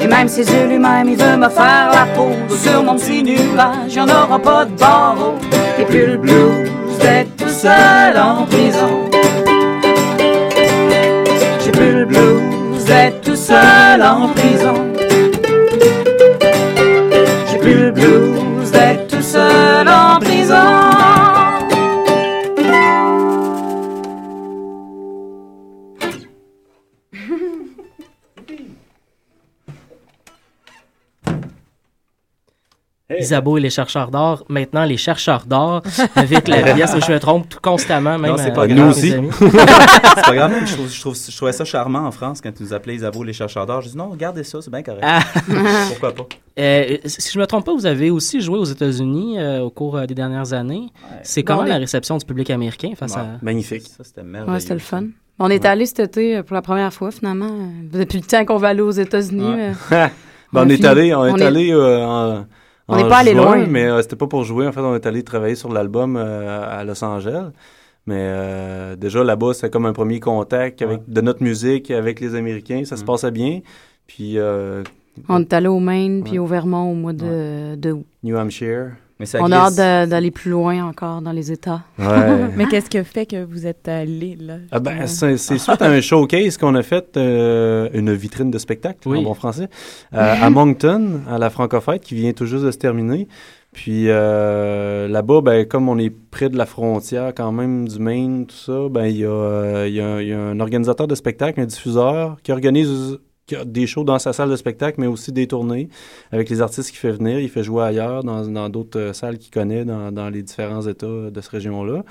[0.00, 3.94] Et même si Dieu lui-même il veut me faire la peau sur mon petit nuage,
[3.94, 5.34] y'en aura pas de barreau.
[5.78, 6.68] Et puis le blues
[7.00, 8.99] d'être tout seul en prison.
[33.30, 35.82] Isabeau et les chercheurs d'or, maintenant les chercheurs d'or,
[36.16, 38.96] avec la pièce, je me trompe tout constamment, même non, c'est pas grave.
[38.98, 39.28] mes amis.
[39.38, 39.50] c'est
[40.24, 40.52] pas grave.
[40.66, 43.22] Je, trouve, je, trouve, je trouvais ça charmant en France quand tu nous appelais Isabeau
[43.22, 43.82] les chercheurs d'or.
[43.82, 45.04] Je dis non, regardez ça, c'est bien correct.
[45.06, 45.20] Ah.
[45.88, 46.26] Pourquoi pas?
[46.58, 49.96] Euh, si je me trompe pas, vous avez aussi joué aux États-Unis euh, au cours
[49.96, 50.88] euh, des dernières années.
[51.22, 53.26] C'est comment la réception du public américain face à...
[53.42, 53.82] Magnifique.
[53.82, 54.52] Ça, c'était merveilleux.
[54.54, 55.04] Ouais, c'était le fun.
[55.38, 57.46] On est allé cet été euh, pour la première fois, finalement.
[57.48, 59.54] euh, Depuis le temps qu'on va aller aux États-Unis.
[59.54, 59.72] Ouais.
[59.92, 60.06] euh,
[60.52, 62.44] Ben, on, est allé, on est On est- allé euh, en,
[62.90, 63.66] On n'est en pas allé loin.
[63.66, 64.66] Mais euh, c'était pas pour jouer.
[64.66, 67.50] En fait, on est allé travailler sur l'album euh, à Los Angeles.
[68.06, 72.34] Mais euh, déjà là-bas, c'était comme un premier contact avec, de notre musique avec les
[72.34, 72.84] Américains.
[72.84, 73.60] Ça se passait bien.
[74.06, 74.38] Puis
[75.28, 78.06] On est allé au Maine puis au Vermont au mois de, de août.
[78.22, 78.92] New Hampshire.
[79.20, 81.82] Mais ça On a hâte d'aller plus loin encore dans les États.
[81.98, 82.06] Ouais.
[82.56, 84.54] Mais qu'est-ce que fait que vous êtes allé là?
[84.72, 89.06] Ah ben, c'est suite à un showcase qu'on a fait, euh, une vitrine de spectacle,
[89.06, 89.18] Oui.
[89.18, 89.68] en bon français,
[90.14, 93.28] euh, à Moncton, à la Francofête, qui vient tout juste de se terminer.
[93.72, 98.46] Puis euh, là-bas, ben, comme on est près de la frontière quand même du Maine,
[98.46, 101.66] tout ça, ben, il y, a, euh, y, y a un organisateur de spectacle, un
[101.66, 105.46] diffuseur, qui organise qui a des shows dans sa salle de spectacle, mais aussi des
[105.48, 105.88] tournées
[106.30, 107.38] avec les artistes qu'il fait venir.
[107.40, 111.06] Il fait jouer ailleurs, dans d'autres euh, salles qu'il connaît dans, dans les différents États
[111.30, 112.04] de cette région-là.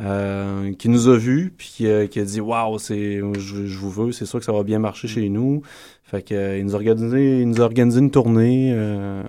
[0.00, 3.90] Euh, qui nous a vus, puis qui, a- qui a dit Waouh, je, je vous
[3.90, 5.62] veux, c'est sûr que ça va bien marcher chez nous.
[6.02, 9.22] Fait que, euh, il, nous a organisé, il nous a organisé une tournée euh,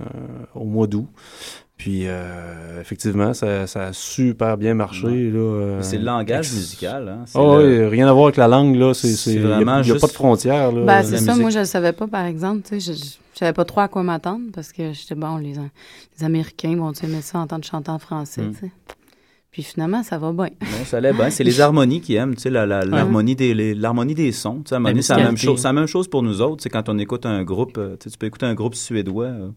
[0.55, 1.07] au mois d'août.
[1.77, 5.07] Puis, euh, effectivement, ça, ça a super bien marché.
[5.29, 7.09] Là, euh, C'est le langage musical.
[7.09, 7.23] Hein?
[7.25, 8.93] C'est Ah le- oui, rien à voir avec la langue, là.
[8.93, 10.71] C'est, C'est c'est, il n'y a, vraiment il y a pas de frontières.
[10.71, 10.85] Là.
[10.85, 11.41] Ben, c'est ça, musique.
[11.41, 13.89] moi je ne savais pas par exemple, tu sais, je, je savais pas trop à
[13.89, 15.53] quoi m'attendre parce que j'étais bon, les,
[16.17, 18.53] les Américains vont aimer ça entendre chanter en français, Mm.
[18.53, 18.71] tu sais.
[19.51, 20.49] Puis finalement, ça va bien.
[20.61, 21.29] Non, ça allait bien.
[21.29, 24.61] C'est les harmonies qui aiment, tu sais, la- la- l'harmonie des, les- l'harmonie des sons.
[24.63, 25.59] Tu sais, à un moment donné, c'est la même chose.
[25.61, 26.63] C'est la même chose pour nous autres.
[26.63, 29.25] C'est quand on écoute un groupe, euh, tu sais, tu peux écouter un groupe suédois.
[29.25, 29.49] euh,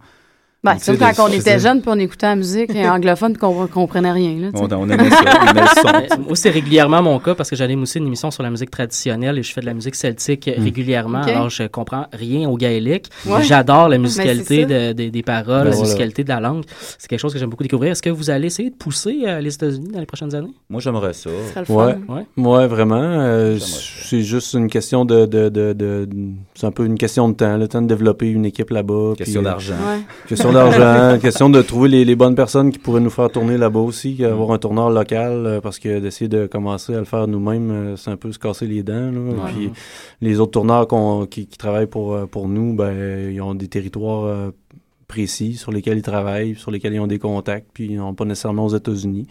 [0.64, 3.32] Ben, tu sais, c'est comme quand on était jeunes puis on écoutait la musique anglophone
[3.32, 4.36] puis qu'on comprenait rien.
[4.40, 4.48] Là.
[4.54, 5.66] On, on aimait ça, on aimait le
[6.16, 6.20] son.
[6.22, 9.38] Moi, c'est régulièrement mon cas parce que j'anime aussi une émission sur la musique traditionnelle
[9.38, 10.62] et je fais de la musique celtique Mm.
[10.64, 11.22] régulièrement.
[11.22, 13.06] Alors, je comprends rien au gaélique.
[13.26, 13.42] Ouais.
[13.44, 14.92] J'adore la Mais musicalité c'est ça.
[14.94, 15.80] de- de- des paroles, Ben la voilà.
[15.82, 16.64] musicalité de la langue.
[16.98, 17.92] C'est quelque chose que j'aime beaucoup découvrir.
[17.92, 20.52] Est-ce que vous allez essayer de pousser euh, les États-Unis dans les prochaines années?
[20.68, 21.30] Moi, j'aimerais ça.
[21.46, 22.14] Ce serait le Ouais, fun.
[22.14, 22.44] Ouais.
[22.44, 22.96] ouais, vraiment.
[23.00, 26.08] euh, c'est juste une question de, de, de, de-
[26.54, 29.12] c'est un peu une question de temps, le temps de développer une équipe là-bas.
[29.16, 29.74] Question d'argent.
[30.48, 33.80] Question d'argent, question de trouver les, les bonnes personnes qui pourraient nous faire tourner là-bas
[33.80, 37.70] aussi, avoir un tourneur local, euh, parce que d'essayer de commencer à le faire nous-mêmes,
[37.70, 39.10] euh, c'est un peu se casser les dents.
[39.10, 39.46] Là.
[39.48, 39.70] Puis
[40.20, 40.86] les autres tourneurs
[41.28, 44.52] qui, qui travaillent pour, euh, pour nous, ben, ils ont des territoires
[45.08, 48.24] précis sur lesquels ils travaillent, sur lesquels ils ont des contacts, puis ils n'ont pas
[48.26, 49.26] nécessairement aux États-Unis.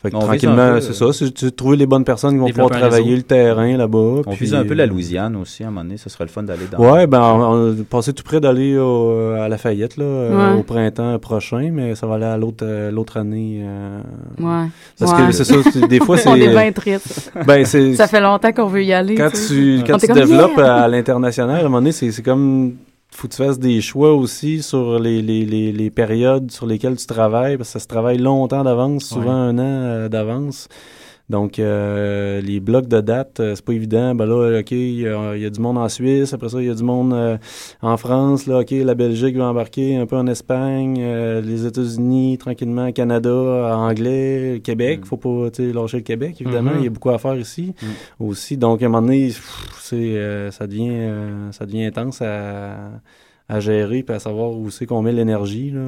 [0.00, 2.70] Fait que On tranquillement, c'est euh, ça, c'est trouver les bonnes personnes qui vont pouvoir
[2.70, 4.22] travailler le terrain là-bas.
[4.26, 5.96] On puis, vise un peu la euh, Louisiane aussi, à un moment donné.
[5.96, 6.78] Ce serait le fun d'aller dans...
[6.78, 10.60] Ouais, ben, on, on passait tout près d'aller au- à Lafayette, là, euh, Ouais.
[10.60, 13.62] au printemps prochain, mais ça va aller à l'autre, euh, l'autre année.
[13.64, 14.00] euh,
[14.38, 14.68] Ouais.
[15.00, 15.26] Parce Ouais.
[15.26, 16.28] que c'est ça, c'est- des fois, c'est.
[16.28, 17.32] on est bien tristes.
[17.44, 17.96] Ben, c'est.
[17.96, 19.16] Ça fait longtemps qu'on veut y aller.
[19.16, 19.36] Quand tu
[19.78, 19.84] sais.
[19.84, 20.74] quand On tu comme, développes Yeah!
[20.84, 22.74] à l'international, à un moment donné, c'est, c'est comme.
[23.18, 26.96] Faut que tu fasses des choix aussi sur les, les, les, les périodes sur lesquelles
[26.96, 30.68] tu travailles, parce que ça se travaille longtemps d'avance, souvent un an euh, d'avance.
[31.30, 34.14] Donc, euh, les blocs de date, euh, c'est pas évident.
[34.14, 36.32] Ben là, OK, il y, a il y a du monde en Suisse.
[36.32, 37.36] Après ça, il y a du monde euh,
[37.82, 38.46] en France.
[38.46, 40.96] Là, OK, la Belgique va embarquer un peu en Espagne.
[40.98, 43.30] euh, les États-Unis, tranquillement, Canada,
[43.76, 45.04] anglais, Québec.
[45.04, 46.70] Faut pas, tu sais, lâcher le Québec, évidemment.
[46.72, 46.78] Mhm.
[46.78, 47.74] Il y a beaucoup à faire ici
[48.18, 48.56] aussi.
[48.56, 52.90] Donc, à un moment donné, pff, c'est, euh, ça, devient, euh, ça devient intense à,
[53.50, 55.70] à gérer puis à savoir où c'est qu'on met l'énergie.
[55.70, 55.80] Là.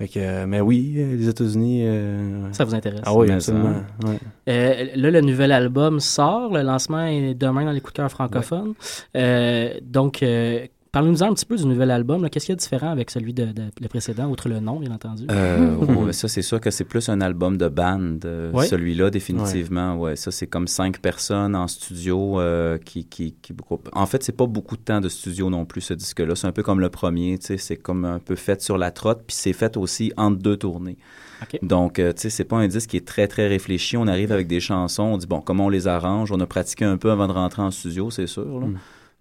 [0.00, 1.82] Fait que, euh, mais oui, euh, les États-Unis.
[1.84, 3.02] euh, Ça vous intéresse?
[3.04, 3.82] Ah oui, absolument.
[4.04, 4.18] ouais.
[4.48, 6.54] Euh, là, le nouvel album sort.
[6.54, 8.72] Le lancement est demain dans les coups de cœur francophones.
[9.14, 12.28] Euh, donc, euh, parlez-nous un petit peu du nouvel album.
[12.30, 14.80] Qu'est-ce qu'il y a de différent avec celui de, de- le précédent, outre le nom,
[14.80, 15.24] bien entendu?
[15.30, 18.66] Euh, ouais, ça, c'est sûr que c'est plus un album de band, euh, Ouais.
[18.66, 19.96] celui-là, définitivement.
[19.96, 20.16] Ouais.
[20.16, 23.54] ça, c'est comme cinq personnes en studio euh, qui, qui, qui-
[23.92, 26.34] En fait, c'est pas beaucoup de temps de studio non plus, ce disque-là.
[26.34, 28.90] C'est un peu comme le premier, tu sais, c'est comme un peu fait sur la
[28.90, 30.96] trotte, puis c'est fait aussi entre deux tournées.
[31.42, 31.58] OK.
[31.62, 33.96] Donc, euh, tu sais, c'est pas un disque qui est très, très réfléchi.
[33.96, 36.32] On arrive avec des chansons, on dit, bon, comment on les arrange?
[36.32, 38.60] On a pratiqué un peu avant de rentrer en studio, c'est sûr.
[38.60, 38.66] là.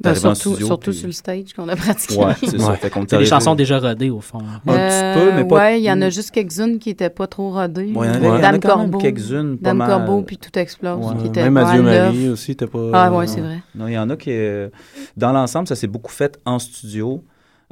[0.01, 2.15] Ben, surtout studio, surtout puis- sur le stage qu'on a pratiqué.
[2.17, 2.73] Ouais, c'est ça.
[2.75, 4.39] Fait qu'on C'est des chansons déjà rodées, au fond.
[4.39, 4.59] Un
[5.13, 7.51] petit peu, mais pas- Ouais, il y en a juste quelques-unes qui étaient pas trop
[7.51, 7.91] rodées.
[7.91, 8.97] Ouais, il y en avait- il y en a Dame Corbeau.
[8.97, 9.89] quelques-unes, pas Dame mal.
[9.89, 11.05] Corbeau, puis Tout explose.
[11.05, 11.21] Ouais.
[11.21, 12.89] Qui était Même Adieu Marie aussi, t'es pas.
[12.93, 13.61] Ah, ouais, c'est vrai.
[13.75, 14.29] Non, il y en a qui.
[14.31, 14.69] euh,
[15.17, 17.23] dans l'ensemble, ça s'est beaucoup fait en studio.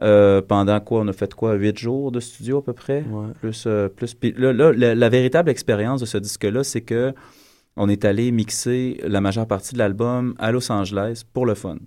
[0.03, 3.03] Euh, pendant quoi On a fait quoi Huit jours de studio à peu près?
[3.09, 3.27] Ouais.
[3.39, 3.63] Plus.
[3.65, 7.13] euh, plus puis là, là, la, la véritable expérience de ce disque-là, c'est que
[7.77, 11.77] on est allé mixer la majeure partie de l'album à Los Angeles pour le fun.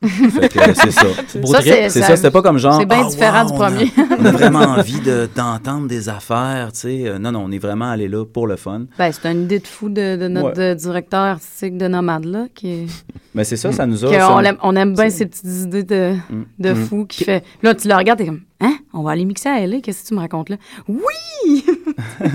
[0.00, 1.06] C'est ça.
[1.90, 2.78] C'est- c'était pas comme genre.
[2.78, 3.92] c'est bien Ah, différent wow, du on a- premier.
[4.20, 7.02] On a, vraiment envie de- d'entendre des affaires, tu sais.
[7.08, 8.82] Euh, Non, non, on est vraiment allé là pour le fun.
[8.98, 10.74] Ben, c'est une idée de fou de, de notre Ouais.
[10.76, 12.86] directeur artistique de Nomade, là, qui est...
[13.34, 14.12] Mais c'est ça, ça nous a.
[14.12, 16.14] ça on, aime, on aime bien ces petites idées de,
[16.58, 16.84] de Mm.
[16.84, 17.42] fou qui fait...
[17.62, 18.74] Là, tu le regardes, t'es comme, hein?
[18.92, 20.56] On va aller mixer à LA, qu'est-ce que tu me racontes là?
[20.88, 21.64] Oui!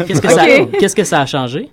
[0.07, 0.33] Qu'est-ce que, Ok.
[0.33, 1.69] ça, qu'est-ce que ça a changé?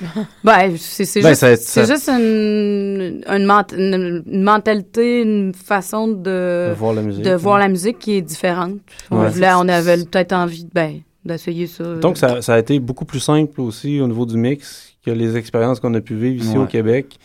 [0.44, 5.22] Ben, c'est c'est Ben, juste, ça- c'est ça- juste une, une, ment- une- une mentalité,
[5.22, 7.36] une façon de, De voir la musique, de ouais.
[7.36, 8.78] voir la musique qui est différente.
[9.10, 9.28] On, Ouais.
[9.28, 11.96] voulait- on avait peut-être envie ben, d'essayer ça.
[11.96, 15.36] Donc, ça, ça a été beaucoup plus simple aussi au niveau du mix que les
[15.36, 16.64] expériences qu'on a pu vivre ici Ouais.
[16.64, 17.18] au Québec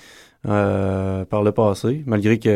[0.48, 2.50] euh, par le passé, malgré qu'on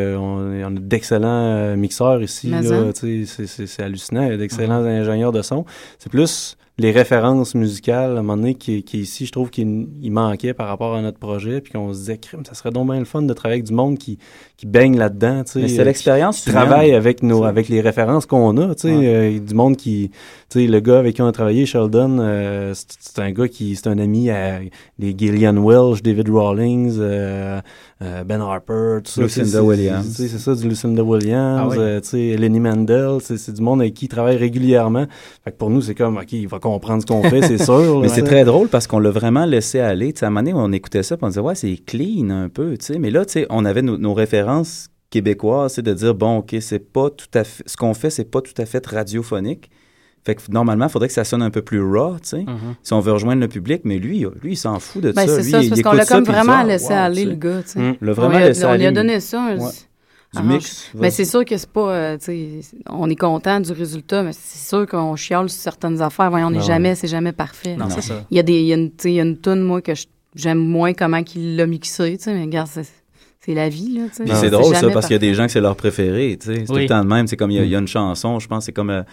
[0.66, 2.52] on a d'excellents euh, mixeurs ici.
[2.54, 2.92] Hein.
[2.94, 4.24] tu sais, c'est- hallucinant.
[4.24, 5.64] Il y a d'excellents ingénieurs de son.
[6.00, 9.88] C'est plus les références musicales, à un moment donné, qui, qui ici, je trouve qu'il
[10.00, 12.92] il manquait par rapport à notre projet, puis qu'on se disait, crime, ça serait donc
[12.92, 14.20] bien le fun de travailler avec du monde qui,
[14.58, 15.62] qui baigne là-dedans, tu sais.
[15.62, 18.90] Mais c'est euh, l'expérience qui travaille avec nos, avec les références qu'on a, tu sais,
[18.92, 20.12] euh, du monde qui,
[20.50, 23.76] tu sais, le gars avec qui on a travaillé, Sheldon, euh, c'est un gars qui,
[23.76, 24.60] c'est un ami à
[24.98, 27.60] des Gillian Welch, David Rawlings, euh,
[28.02, 29.22] euh, Ben Harper, tout ça.
[29.24, 30.06] Lucinda tu sais, c'est- Williams.
[30.08, 31.76] tu sais, C'est ça, du Lucinda Williams, Ah oui.
[31.80, 35.06] euh, tu sais, Lenny Mandel, c'est c'est du monde avec qui il travaille régulièrement.
[35.44, 38.00] Fait que pour nous, c'est comme, OK, il va comprendre ce qu'on fait, c'est sûr.
[38.02, 40.14] Mais c'est très drôle parce qu'on l'a vraiment laissé aller.
[40.14, 42.30] Tu sais, à un moment donné, on écoutait ça, puis on disait, ouais, c'est clean
[42.30, 43.00] un peu, tu sais.
[43.00, 46.56] Mais là, tu sais, on avait nos, nos références québécoises, c'est de dire, bon, OK,
[46.62, 49.70] c'est pas tout à fait, ce qu'on fait, c'est pas tout à fait radiophonique.
[50.28, 52.46] Fait que normalement, il faudrait que ça sonne un peu plus raw, tu sais,
[52.84, 53.82] si on veut rejoindre le public.
[53.86, 55.38] Mais lui, lui, il s'en fout de Ben, ça.
[55.38, 57.26] c'est Lui, ça, c'est il parce qu'on l'a comme dit, vraiment ah, laissé wow, aller,
[57.26, 57.80] le gars, tu sais.
[57.80, 57.96] Mm.
[58.02, 58.92] On vraiment lui a- laissé on lui a aller.
[58.92, 59.42] donné ça.
[59.42, 59.72] un- Ouais.
[60.34, 60.92] Du Ah, mix.
[60.94, 64.34] Mais c'est sûr que c'est pas, euh, tu sais, on est content du résultat, mais
[64.34, 66.30] c'est sûr qu'on chiale sur certaines affaires.
[66.30, 67.78] Voyons, on n'est Ben jamais, c'est jamais parfait.
[67.78, 68.26] Non, c'est ça.
[68.30, 69.62] Il y a des, il y a une, tu sais, il y a une tune,
[69.62, 70.06] moi, que je-
[70.36, 72.86] j'aime moins comment qu'il l'a mixé, tu sais, mais regarde, c'est,
[73.40, 74.24] c'est la vie, là, tu sais.
[74.26, 76.48] Puis c'est drôle, ça, parce qu'il y a des gens que c'est leur préféré, tu
[76.48, 76.60] sais.
[76.60, 77.26] C'est tout le temps de même.
[77.28, 79.04] C'est comme, il y, a- il y a une chanson, je pense, c'est comme euh,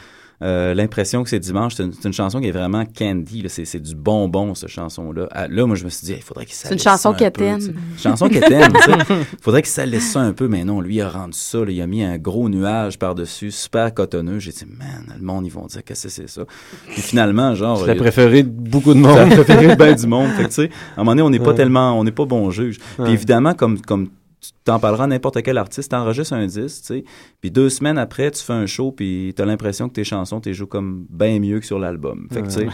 [0.43, 1.75] euh, l'impression que c'est dimanche.
[1.75, 3.45] C'est une, chanson qui est vraiment candy.
[3.49, 5.29] C'est, c'est du bonbon, cette chanson-là.
[5.31, 7.15] Ah, là, moi, je me suis dit, il faudrait qu'il C'est une s'allisse chanson ça
[7.15, 7.61] un qu'elle peu, t'aime.
[7.61, 9.15] Une chanson t'aime, tu sais.
[9.41, 11.71] Faudrait qu'il s'allisse ça un peu, mais non, lui, il a rendu ça, là.
[11.71, 14.39] Il a mis un gros nuage par-dessus, super cotonneux.
[14.39, 16.43] J'ai dit, man, le monde, ils vont dire, qu'est-ce que c'est ça?
[16.89, 17.79] Puis finalement, genre.
[17.79, 19.17] C'est la il- préférée de beaucoup de monde.
[19.17, 20.31] c'est la préférée de ben du monde.
[20.31, 21.55] Fait que, à un moment donné, on n'est pas Ouais.
[21.55, 22.79] tellement, on n'est pas bon juge.
[23.03, 24.09] Puis évidemment, comme, comme
[24.47, 27.05] tu t'en parleras à n'importe quel artiste, t'enregistres un disque, tu sais,
[27.41, 30.53] puis deux semaines après, tu fais un show, puis t'as l'impression que tes chansons, t'es
[30.55, 32.27] joues comme bien mieux que sur l'album.
[32.33, 32.67] Fait que, tu sais,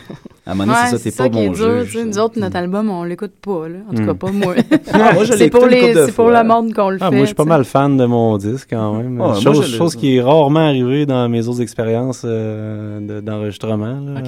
[0.47, 1.93] à un moment donné, Ouais, c'est ça, t'es pas bon dur, juge.
[1.93, 2.05] tu.
[2.07, 3.79] Nous autres, notre album, on l'écoute pas, là.
[3.91, 4.55] En tout cas, pas moi.
[4.93, 7.17] Ah, moi, je c'est pour, les, c'est pour le monde qu'on le Ah, fait.
[7.17, 9.13] moi, je suis pas tu mal fan de mon disque quand même.
[9.21, 14.01] Ouais, moi, chose, chose qui est rarement arrivée dans mes autres expériences euh, de- d'enregistrement.
[14.01, 14.21] là.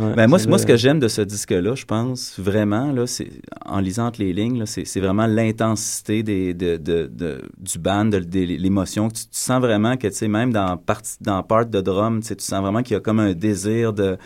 [0.00, 3.28] Ouais, Ben moi, moi, ce que j'aime de ce disque-là, je pense, vraiment, là, c'est,
[3.66, 8.18] en lisant entre les lignes, c'est, vraiment l'intensité des, de, de, de- du band, de,
[8.18, 9.08] l'émotion.
[9.08, 12.34] Tu, tu sens vraiment que, tu sais, même dans, partie, dans part de drum, tu
[12.38, 14.16] sens vraiment qu'il y a comme un désir de,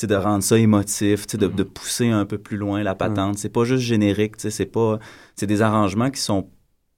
[0.00, 3.38] de rendre ça émotif, sais, de, de pousser un peu plus loin la patente.
[3.38, 5.00] C'est pas juste générique, c'est pas,
[5.34, 6.48] c'est des arrangements qui sont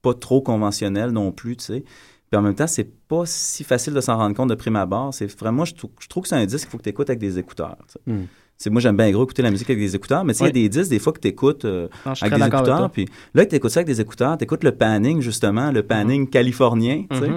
[0.01, 1.83] pas trop conventionnels non plus, tu sais.
[2.31, 5.13] Puis en même temps, c'est pas si facile de s'en rendre compte de prime abord.
[5.13, 7.09] C'est vraiment, je, trouve- je trouve que c'est un disque qu'il faut que tu écoutes
[7.09, 7.75] avec des écouteurs.
[8.07, 8.21] Mm.
[8.57, 10.51] C'est moi, j'aime bien gros écouter la musique avec des écouteurs, mais il y a
[10.51, 12.89] des disques, des fois, que tu écoutes Non, suis avec des avec écouteurs.
[12.89, 15.83] Puis là, que tu écoutes ça avec des écouteurs, tu écoutes le panning, justement, le
[15.83, 17.27] panning californien, tu sais.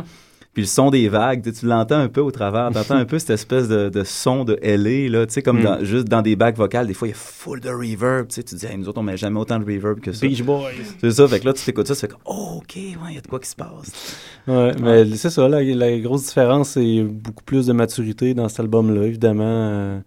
[0.55, 2.71] Puis le son des vagues, tu l'entends un peu au travers.
[2.73, 5.59] Tu entends un peu cette espèce de, de son de LA, là, tu sais, comme
[5.59, 5.65] Mm.
[5.65, 6.87] dans- juste dans des bacs vocales.
[6.87, 8.29] Des fois, il y a full de reverb.
[8.29, 10.25] Tu sais, tu dis, Hey, nous autres, on met jamais autant de reverb que ça.
[10.27, 10.71] Beach Boys.
[11.01, 11.27] C'est ça.
[11.27, 13.21] Fait que là, tu t'écoutes ça, tu fais comme, oh, OK, ouais, il y a
[13.21, 14.17] de quoi qui se passe.
[14.47, 18.61] Ouais, mais c'est ça, la, la grosse différence, c'est beaucoup plus de maturité dans cet
[18.61, 19.43] album-là, évidemment.
[19.45, 19.99] euh,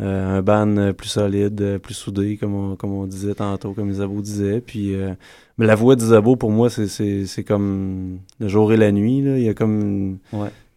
[0.00, 3.90] un band euh, plus solide, euh, plus soudé, comme on, comme on disait tantôt, comme
[3.90, 4.60] Isabeau disait.
[4.60, 5.14] Puis, euh,
[5.56, 9.22] mais la voix d'Isabeau, pour moi, c'est, comme le jour et la nuit.
[9.22, 9.38] Là.
[9.38, 10.18] Il y a comme.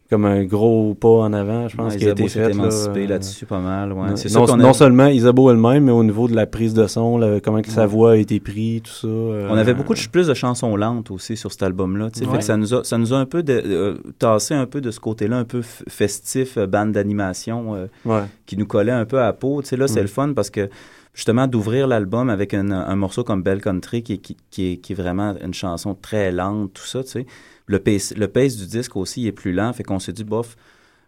[0.10, 2.52] Comme un gros pas en avant, je pense, Ouais, qui a été fait.
[2.52, 4.10] émancipé là-dessus pas mal, ouais.
[4.10, 6.46] non- C'est sûr non, qu'on non a- seulement Isabeau elle-même, mais au niveau de la
[6.46, 9.08] prise de son, là, comment que sa voix a été prise, tout ça.
[9.08, 12.06] euh, On avait beaucoup de, plus de chansons lentes aussi sur cet album-là.
[12.32, 12.42] Ouais.
[12.42, 15.00] ça nous a, ça nous a un peu de, euh, tassé un peu de ce
[15.00, 19.34] côté-là, un peu festif, euh, bande d'animation, euh, qui nous collait un peu à la
[19.34, 19.62] peau.
[19.62, 20.04] Tu sais, là, c'est Mm.
[20.04, 20.70] le fun parce que
[21.14, 24.78] justement d'ouvrir l'album avec un, un morceau comme Belle Country qui, est- qui, qui est,
[24.78, 27.26] qui est vraiment une chanson très lente, tout ça, tu sais.
[27.68, 30.56] Le pace, le pace du disque aussi est plus lent, fait qu'on s'est dit, bof,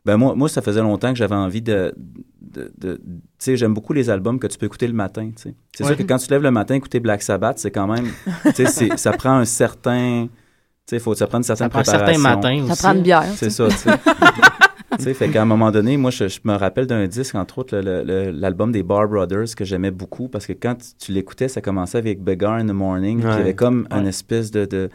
[0.06, 1.94] ben moi, moi, ça faisait longtemps que j'avais envie de...
[2.42, 3.02] de, de- tu
[3.38, 5.56] sais, j'aime beaucoup les albums que tu peux écouter le matin, tu sais.
[5.76, 5.90] C'est Ouais.
[5.90, 8.08] sûr que quand tu te lèves le matin, écouter Black Sabbath, c'est quand même...
[8.46, 10.28] tu sais, c'est- ça prend un certain...
[10.88, 12.36] Tu sais, faut, ça prend une certaine prend un certain préparation.
[12.36, 12.82] matin Ça aussi.
[12.82, 13.24] prend une bière.
[13.36, 13.92] C'est ça, tu sais.
[14.98, 17.60] Tu sais, fait qu'à un moment donné, moi, je, je me rappelle d'un disque, entre
[17.60, 21.62] autres, l'album des Bar Brothers que j'aimais beaucoup parce que quand tu, tu l'écoutais, ça
[21.62, 23.20] commençait avec Beggar in the Morning.
[23.20, 23.42] puis Il y Ouais.
[23.42, 24.10] avait comme une Ouais.
[24.10, 24.90] espèce de, de,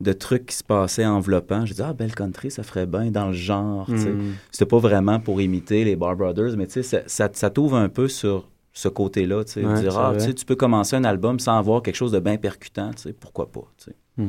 [0.00, 1.66] de truc qui se passait enveloppant.
[1.66, 3.86] J'ai dit, ah, Belle Country, ça ferait bien dans le genre.
[3.86, 4.10] tu sais.
[4.12, 4.34] Mm.
[4.50, 7.76] C'était pas vraiment pour imiter les Bar Brothers, mais tu sais, ça, ça, ça t'ouvre
[7.76, 9.44] un peu sur ce côté-là.
[9.44, 10.18] Tu Ouais, dire, c'est ah, vrai.
[10.18, 12.90] tu sais, tu peux commencer un album sans avoir quelque chose de bien percutant.
[12.92, 13.64] Tu sais, pourquoi pas?
[13.76, 14.26] tu sais.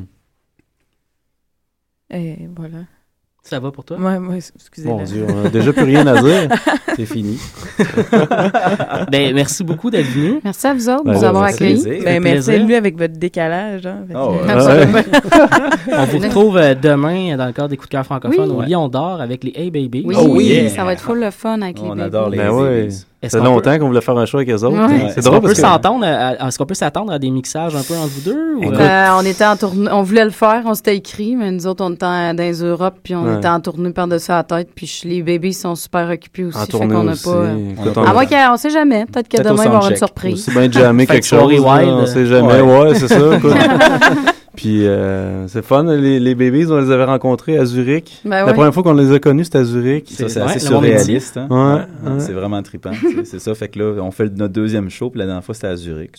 [2.14, 2.86] Et voilà.
[3.44, 3.98] Ça va pour toi?
[3.98, 6.48] Ouais, moi, excusez Mon Dieu, on a déjà plus rien à dire.
[6.96, 7.40] C'est fini.
[9.12, 10.40] ben, merci beaucoup d'être venu.
[10.44, 12.02] Merci à vous autres de Ben, nous avoir accueillis.
[12.04, 13.86] Ben, merci à lui avec votre décalage.
[13.88, 14.38] Hein, Ah ouais.
[14.48, 15.00] Absolument.
[15.92, 18.66] On vous retrouve euh, demain dans le cadre des coups de cœur francophones Oui.
[18.66, 20.04] au Lion d'Or avec les Hey Babies.
[20.06, 20.46] Oui, Oh oui.
[20.46, 20.70] Yeah.
[20.70, 22.64] ça va être full le fun avec les On adore les Ben oui.
[22.82, 23.06] babies.
[23.30, 24.70] Ça fait qu'on longtemps qu'on voulait faire un show avec eux autres.
[24.78, 24.88] Ouais.
[25.14, 25.54] C'est Est-ce qu'on drôle peut
[26.58, 28.56] qu'on peut s'attendre à des mixages un peu entre vous deux?
[28.58, 31.36] ou, Écoute, euh, Euh, on était en tournée, on voulait le faire, on s'était écrit,
[31.36, 33.38] mais nous autres, on était en- dans les Europe, puis on Ouais.
[33.38, 36.62] était en tournée par-dessus la tête, puis je- les bébés sont super occupés aussi, En
[36.62, 37.24] fait tournée qu'on n'a aussi.
[37.26, 37.30] pas...
[37.30, 39.64] euh, Écoute, On on À a- moins qu'on sait jamais, peut-être que demain, il va
[39.64, 40.34] y avoir une surprise.
[40.34, 41.52] aussi bien jammer Fait que quelque chose.
[41.64, 42.62] là, on sait jamais.
[42.62, 42.80] Ouais.
[42.90, 43.16] Ouais, c'est ça.
[44.56, 45.84] Puis euh, c'est fun.
[45.84, 48.22] Les, les babies, on les avait rencontrés à Zurich.
[48.26, 50.10] Ben La première fois qu'on les a connus, c'était à Zurich.
[50.10, 51.38] Ça, c'est Ouais, assez surréaliste.
[51.38, 51.48] Hein?
[51.50, 52.20] Ouais, ouais.
[52.20, 52.92] C'est vraiment trippant.
[52.94, 53.56] C'est- C'est ça.
[53.56, 56.12] Fait que là, on fait notre deuxième show, puis la dernière fois, c'était à Zurich.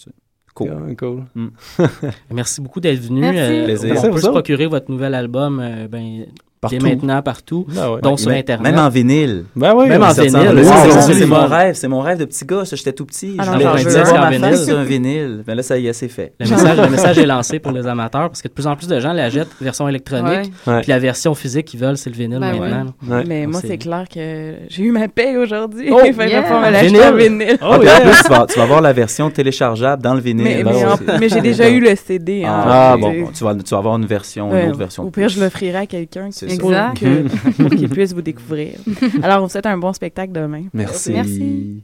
[0.55, 0.70] Cool.
[0.70, 1.22] Ouais, cool.
[2.30, 3.20] Merci beaucoup d'être venu.
[3.20, 3.39] Merci.
[3.39, 3.95] Euh, Plaisir.
[3.99, 6.26] on peut vous se procurer votre nouvel album euh, ben,
[6.68, 6.86] dès Partout.
[6.86, 8.00] maintenant partout, Ah ouais.
[8.02, 8.72] dont sur Même- Internet.
[8.72, 9.44] Même en vinyle.
[9.56, 11.14] Ben oui, Même en vinyle, ressemble.
[11.14, 12.62] c'est mon rêve, c'est mon rêve de petit gars.
[12.70, 13.34] J'étais tout petit.
[13.38, 14.50] Alors, je voulais avoir En ma vinyle.
[14.50, 15.42] face sur un vinyle.
[15.44, 16.34] Mais là, ça y est, c'est fait.
[16.38, 18.86] Le message, le message est lancé pour les amateurs parce que de plus en plus
[18.86, 20.52] de gens la jettent version électronique.
[20.66, 20.80] Ouais.
[20.82, 22.92] Puis la version physique qu'ils veulent, c'est le vinyle Ben maintenant.
[23.08, 23.24] Ouais.
[23.26, 25.88] Mais moi, C'est- clair que j'ai eu ma paye aujourd'hui.
[25.90, 27.38] Oh, Il fallait pas me l'acheter en Vinyle.
[27.38, 27.58] vinyle.
[27.60, 27.96] Oh, Ah, puis yeah.
[27.96, 30.44] En plus, tu vas, tu vas avoir la version téléchargeable dans le vinyle.
[30.44, 32.44] Mais, Ben j'ai déjà eu le CD.
[32.44, 35.02] hein, Ah, tu bon, tu vas, tu vas avoir une version, une autre version.
[35.02, 36.92] Au pire, je l'offrirai à quelqu'un C'est pour, ça.
[36.98, 38.74] que- pour qu'il puisse vous découvrir.
[39.22, 40.64] Alors, on vous souhaite un bon spectacle demain.
[40.72, 41.12] Merci.
[41.12, 41.82] Merci.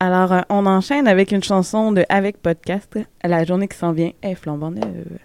[0.00, 2.98] Alors, euh, on enchaîne avec une chanson de Avec Podcast.
[3.24, 5.18] La journée qui s'en vient est flambant neuve.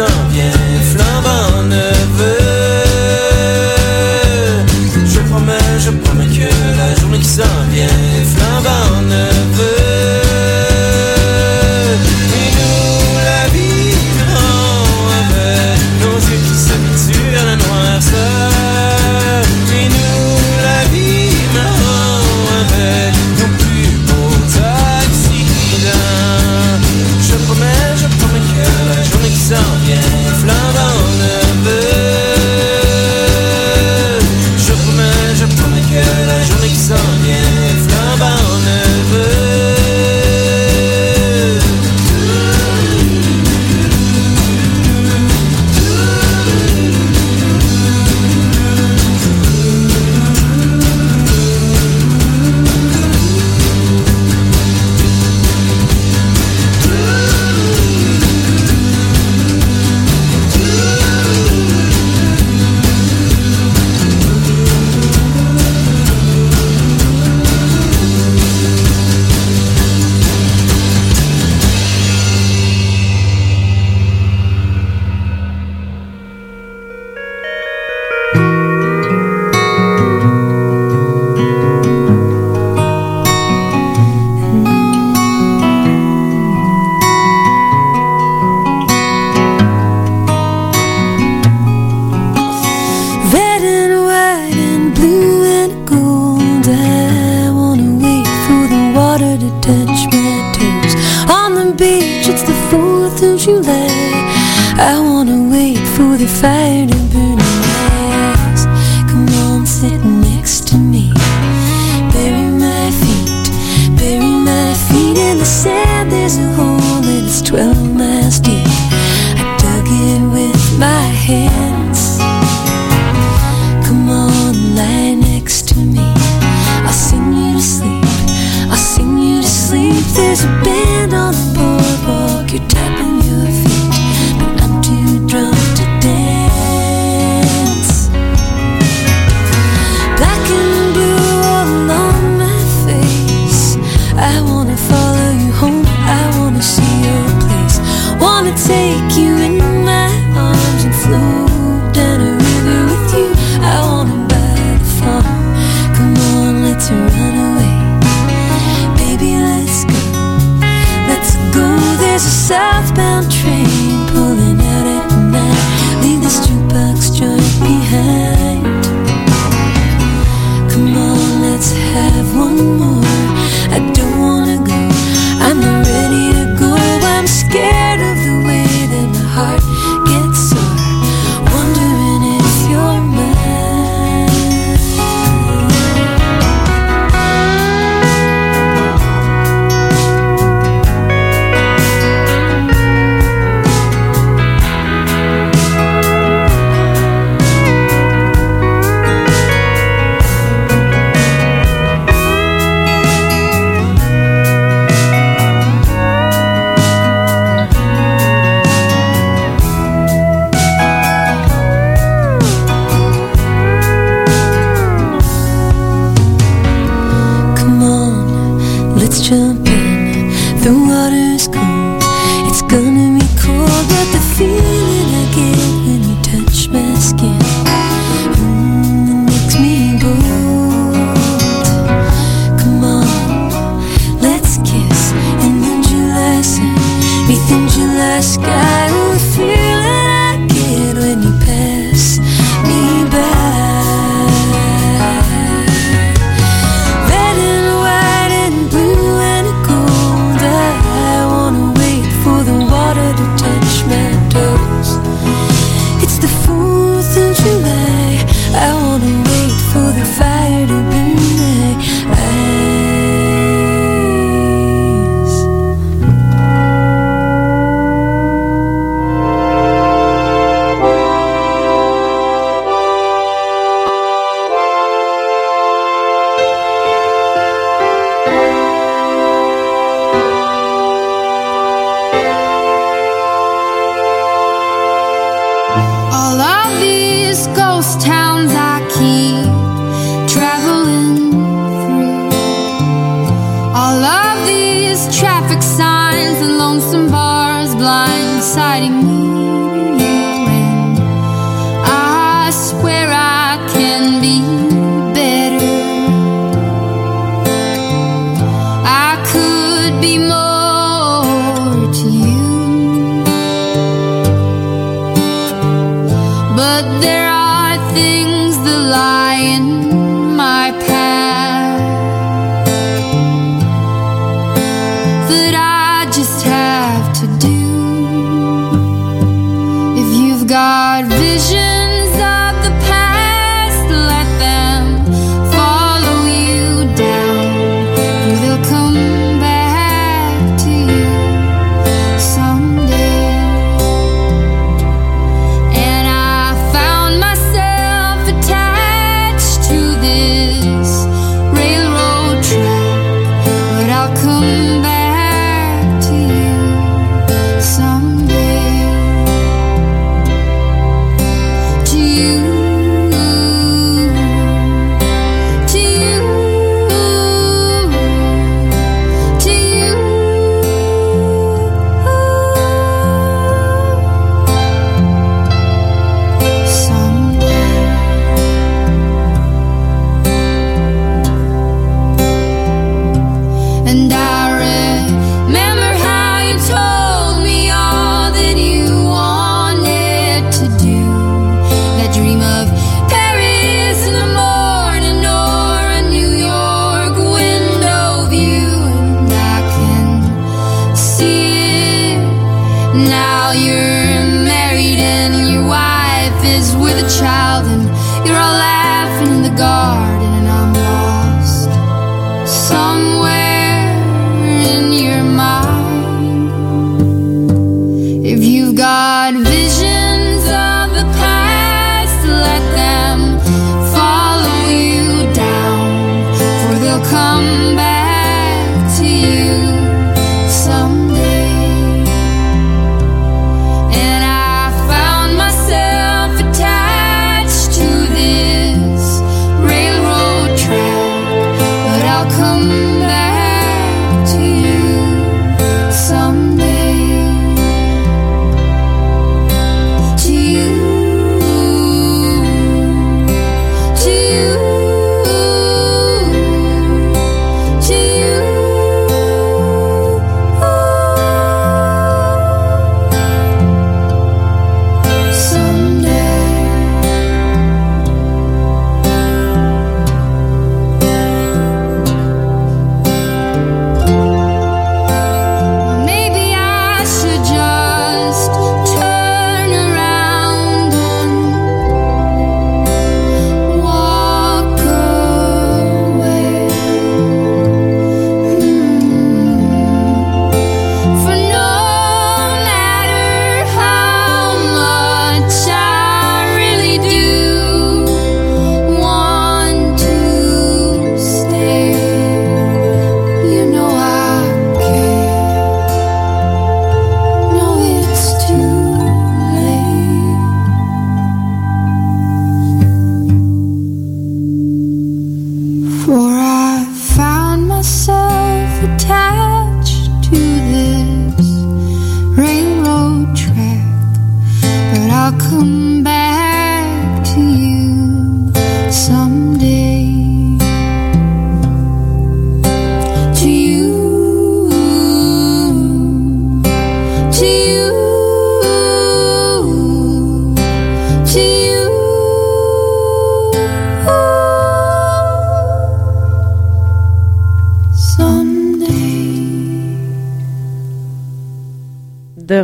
[0.00, 0.59] La journée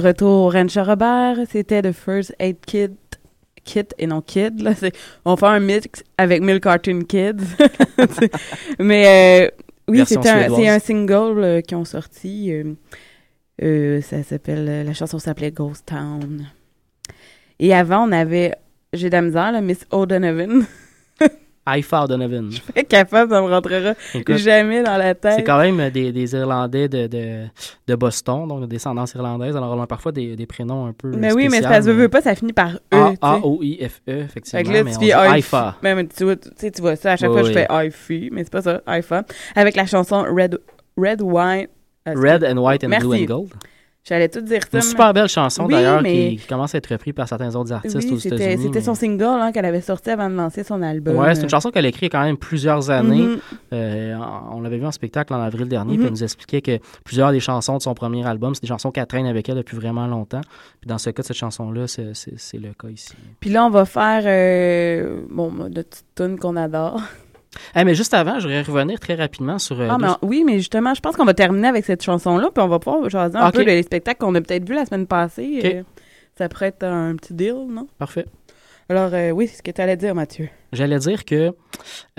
[0.07, 2.91] retour au Rancher Robert, c'était The First Aid Kit.
[3.65, 4.61] Kit et non Kid.
[4.61, 4.73] Là.
[5.24, 7.43] On faire un mix avec Mille Cartoon Kids.
[8.78, 9.51] Mais euh,
[9.89, 12.53] oui, c'est un, un single euh, qu'ils ont sorti.
[12.53, 12.74] euh,
[13.62, 16.47] euh, ça s'appelle, la chanson s'appelait Ghost Town.
[17.59, 18.53] Et avant, on avait,
[18.93, 20.65] j'ai de la misère, là, Miss O'Donovan.
[21.66, 22.51] Haifa Donovan.
[22.51, 25.34] Je suis capable, ça me rentrera Écoute, jamais dans la tête.
[25.36, 27.47] C'est quand même des, des Irlandais de, de,
[27.86, 29.56] de Boston, donc de descendance irlandaise.
[29.56, 31.09] Alors, on a parfois des, des prénoms un peu.
[31.16, 33.14] Mais oui, mais ça se veut pas, ça finit par E.
[33.20, 34.62] A-O-I-F-E, Fait effectivement.
[34.62, 35.56] que là, mais tu fais.
[35.82, 37.66] Mais, mais tu, vois, tu sais, tu vois ça, à chaque Oui, fois, je fais
[37.68, 39.24] Haifa, mais c'est pas ça, Haifa.
[39.55, 40.59] Avec la chanson Red,
[40.97, 41.66] Red Wine,
[42.05, 43.51] Ah, Red and White and Blue and Gold.
[44.09, 44.78] J'allais tout dire ça.
[44.78, 47.73] Une super belle chanson Oui, d'ailleurs mais- qui, commence à être reprise par certains autres
[47.73, 48.62] artistes Oui, aux c'était États-Unis.
[48.65, 51.16] c'était mais- son single hein, qu'elle avait sorti avant de lancer son album.
[51.16, 53.20] Ouais, c'est une chanson qu'elle a écrite quand même plusieurs années.
[53.23, 53.39] Mhm.
[53.73, 54.16] Euh,
[54.53, 57.41] on l'avait vu en spectacle en avril dernier, puis elle nous expliquait que plusieurs des
[57.41, 60.41] chansons de son premier album, c'est des chansons qu'elle traîne avec elle depuis vraiment longtemps.
[60.81, 62.12] Puis dans ce cas de cette chanson-là, c'est-
[62.55, 63.12] le cas ici.
[63.41, 67.01] Puis là, on va faire euh, bon, notre petite tune qu'on adore.
[67.74, 69.81] Eh, mais juste avant, je voudrais revenir très rapidement sur.
[69.81, 72.62] euh, Ah, mais oui, mais justement, je pense qu'on va terminer avec cette chanson-là, puis
[72.62, 75.61] on va pouvoir jaser un peu les spectacles qu'on a peut-être vus la semaine passée.
[75.65, 75.83] Euh,
[76.37, 77.87] ça pourrait être un petit deal, non?
[77.99, 78.27] Parfait.
[78.89, 80.49] Alors, euh, oui, c'est ce que tu allais dire, Mathieu.
[80.73, 81.53] J'allais dire que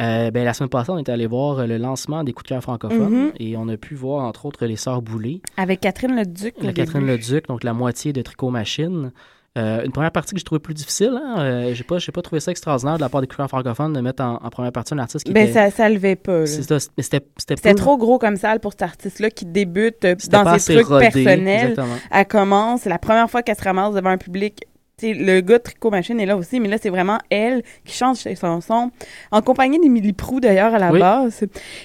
[0.02, 2.62] euh, ben, la semaine passée, on est allé voir le lancement des coups de cœur
[2.62, 3.32] francophones Mhm.
[3.40, 5.42] et on a pu voir entre autres les Sœurs Boulay.
[5.56, 6.56] Avec Catherine Leduc.
[6.62, 7.06] La au Catherine.
[7.08, 9.12] Leduc, donc la moitié de Tricot Machine.
[9.58, 11.20] Euh, une première partie que j'ai trouvé plus difficile.
[11.22, 11.36] Hein?
[11.40, 14.02] Euh, j'ai pas, j'ai pas trouvé ça extraordinaire de la part des coureurs francophones de
[14.02, 15.54] mettre en, en première partie un artiste qui Ben, était...
[15.54, 16.40] ça, ça levait pas.
[16.42, 16.46] là.
[16.46, 20.16] C'est ça, mais c'était, c'était, trop gros comme salle pour cet artiste-là qui débute euh,
[20.30, 21.70] dans ses trucs rodé, personnels.
[21.72, 21.96] exactement.
[22.12, 24.64] Elle commence, c'est la première fois qu'elle se ramasse devant un public.
[25.00, 27.62] Tu sais, le gars de Tricot Machine est là aussi, mais là, c'est vraiment elle
[27.86, 28.90] qui chante ses chansons,
[29.32, 31.00] en compagnie d'Émilie Prou, d'ailleurs, à la Oui.
[31.00, 31.44] base.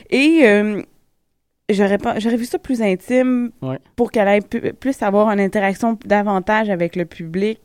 [0.08, 0.80] Et euh,
[1.72, 3.78] j'aurais pas- j'aurais vu ça plus intime Ouais.
[3.96, 7.60] pour qu'elle ait pu- plus avoir une interaction davantage avec le public.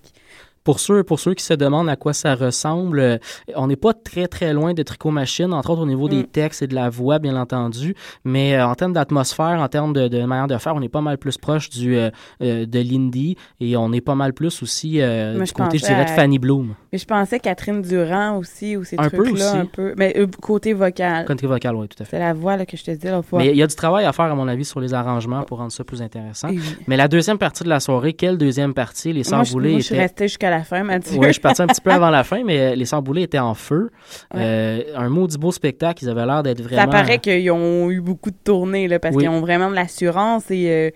[0.68, 3.18] Pour ceux, pour ceux qui se demandent à quoi ça ressemble, euh,
[3.56, 6.27] on n'est pas très très loin de Tricot Machine, entre autres au niveau des Mm.
[6.27, 7.95] textes et de la voix, bien entendu.
[8.26, 10.99] Mais euh, en termes d'atmosphère, en termes de, de manière de faire, on est pas
[10.99, 12.10] mal plus proche du euh,
[12.41, 16.03] de l'indie et on est pas mal plus aussi euh, du je côté, je dirais,
[16.03, 16.76] de Fanny Bloom.
[16.91, 19.57] Mais je pensais Catherine Durand aussi, ou ces Un peu trucs-là, aussi.
[19.60, 19.94] un peu.
[19.98, 21.23] Mais euh, côté vocal.
[21.26, 22.18] Country vocal, oui, tout à fait.
[22.18, 23.07] C'est la voix là, que je te dis.
[23.34, 25.60] Mais il y a du travail à faire, à mon avis, sur les arrangements pour
[25.60, 26.49] rendre ça plus intéressant.
[26.49, 26.60] Oui.
[26.88, 29.14] Mais la deuxième partie de la soirée, quelle deuxième partie?
[29.14, 30.02] Les Moi, Sœurs je, suis étaient...
[30.02, 31.17] restée jusqu'à la fin, Mathieu.
[31.17, 33.39] Oui, je suis parti un petit peu avant la fin, mais les Sœurs Boulay étaient
[33.39, 33.89] en feu.
[34.34, 34.39] Ouais.
[34.41, 36.03] Euh, un maudit beau spectacle.
[36.03, 36.81] Ils avaient l'air d'être vraiment...
[36.84, 39.23] Ça paraît qu'ils ont eu beaucoup de tournées, là, parce Oui.
[39.23, 40.89] qu'ils ont vraiment de l'assurance et euh,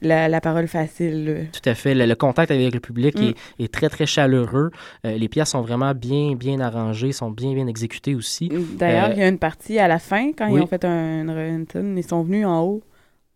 [0.00, 1.24] la, la parole facile.
[1.24, 1.32] là.
[1.52, 1.94] Tout à fait.
[1.94, 3.22] Le, le contact avec le public Mm.
[3.58, 4.70] est, est très, très chaleureux.
[5.06, 8.48] Euh, les pièces sont vraiment bien, bien arrangées, sont bien, bien exécutées aussi.
[8.78, 10.60] D'ailleurs, Euh, il y a une partie à la fin, quand oui.
[10.60, 12.82] ils ont fait un, une tune, ils sont venus en haut.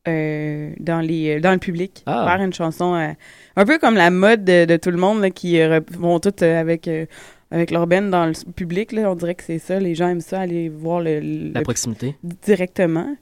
[0.09, 2.27] Euh, dans les dans le public Ah.
[2.28, 3.09] faire une chanson euh,
[3.57, 6.43] un peu comme la mode de, de tout le monde là, qui euh, vont toutes
[6.43, 7.07] euh, avec euh,
[7.51, 10.20] avec leur band dans le public là, on dirait que c'est ça les gens aiment
[10.20, 12.16] ça aller voir le, le- La proximité.
[12.23, 13.15] directement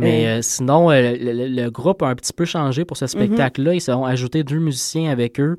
[0.00, 3.08] Mais Euh, sinon, euh, le, groupe a un petit peu changé pour ce Mhm.
[3.08, 3.74] spectacle-là.
[3.74, 5.56] Ils ont ajouté deux musiciens avec eux.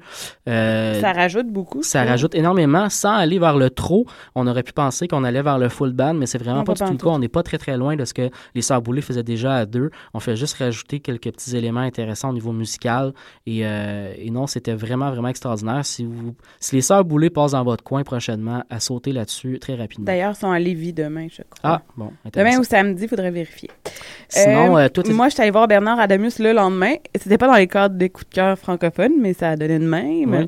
[0.48, 4.06] Euh, ça rajoute beaucoup Ça rajoute énormément sans aller vers le trop.
[4.36, 6.74] On aurait pu penser qu'on allait vers le full band, mais c'est vraiment Non, pas,
[6.74, 7.16] pas du tout le cas.
[7.16, 9.66] On n'est pas très très loin de ce que les Sœurs Boulay faisaient déjà à
[9.66, 9.90] deux.
[10.14, 13.14] On fait juste rajouter quelques petits éléments intéressants au niveau musical.
[13.46, 15.86] Et, et non, c'était vraiment vraiment extraordinaire.
[15.86, 19.76] Si, vous, si les Sœurs Boulay passent dans votre coin prochainement, à sauter là-dessus très
[19.76, 20.06] rapidement.
[20.06, 23.32] d'ailleurs ils sont à Lévis demain je crois Ah, bon, Demain ou samedi, il faudrait
[23.32, 23.70] vérifier.
[24.34, 26.94] Sinon, euh, toi, t'es- moi, je suis allée voir Bernard Adamus le lendemain.
[27.20, 29.86] C'était pas dans les cadres des coups de cœur francophones, mais ça a donné de
[29.88, 30.32] même.
[30.32, 30.48] Ouais.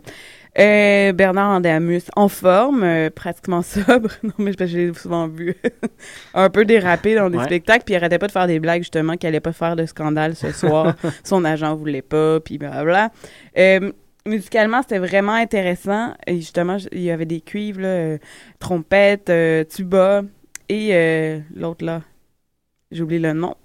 [0.60, 4.10] Euh, Bernard Adamus en forme, euh, pratiquement sobre.
[4.24, 5.56] non, mais je, je l'ai souvent vu
[6.36, 7.44] un peu déraper dans des Ouais.
[7.46, 9.86] spectacles, puis il arrêtait pas de faire des blagues, justement, qu'il allait pas faire de
[9.86, 10.96] scandale ce soir.
[11.24, 13.10] Son agent voulait pas, puis blablabla.
[13.58, 13.92] Euh,
[14.28, 16.14] musicalement, c'était vraiment intéressant.
[16.28, 18.18] Et justement, il y avait des cuivres, là, euh,
[18.60, 20.22] trompette, euh, tuba,
[20.70, 22.02] et euh, l'autre là,
[22.92, 23.56] j'ai oublié le nom.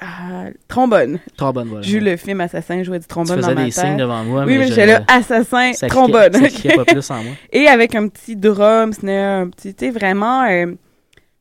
[0.00, 1.20] Ah, trombone.
[1.36, 1.82] Trombone, voilà.
[1.82, 3.84] J'ai eu le film Assassin jouait du trombone Tu dans faisais ma des tête.
[3.84, 6.32] signes devant moi, Oui, mais mais je- j'étais là, Assassin, ça trombone.
[6.32, 7.32] cliquait- ça cliquait pas plus en moi.
[7.52, 10.66] Et avec un petit drum, snare, un petit, tu sais, vraiment, euh,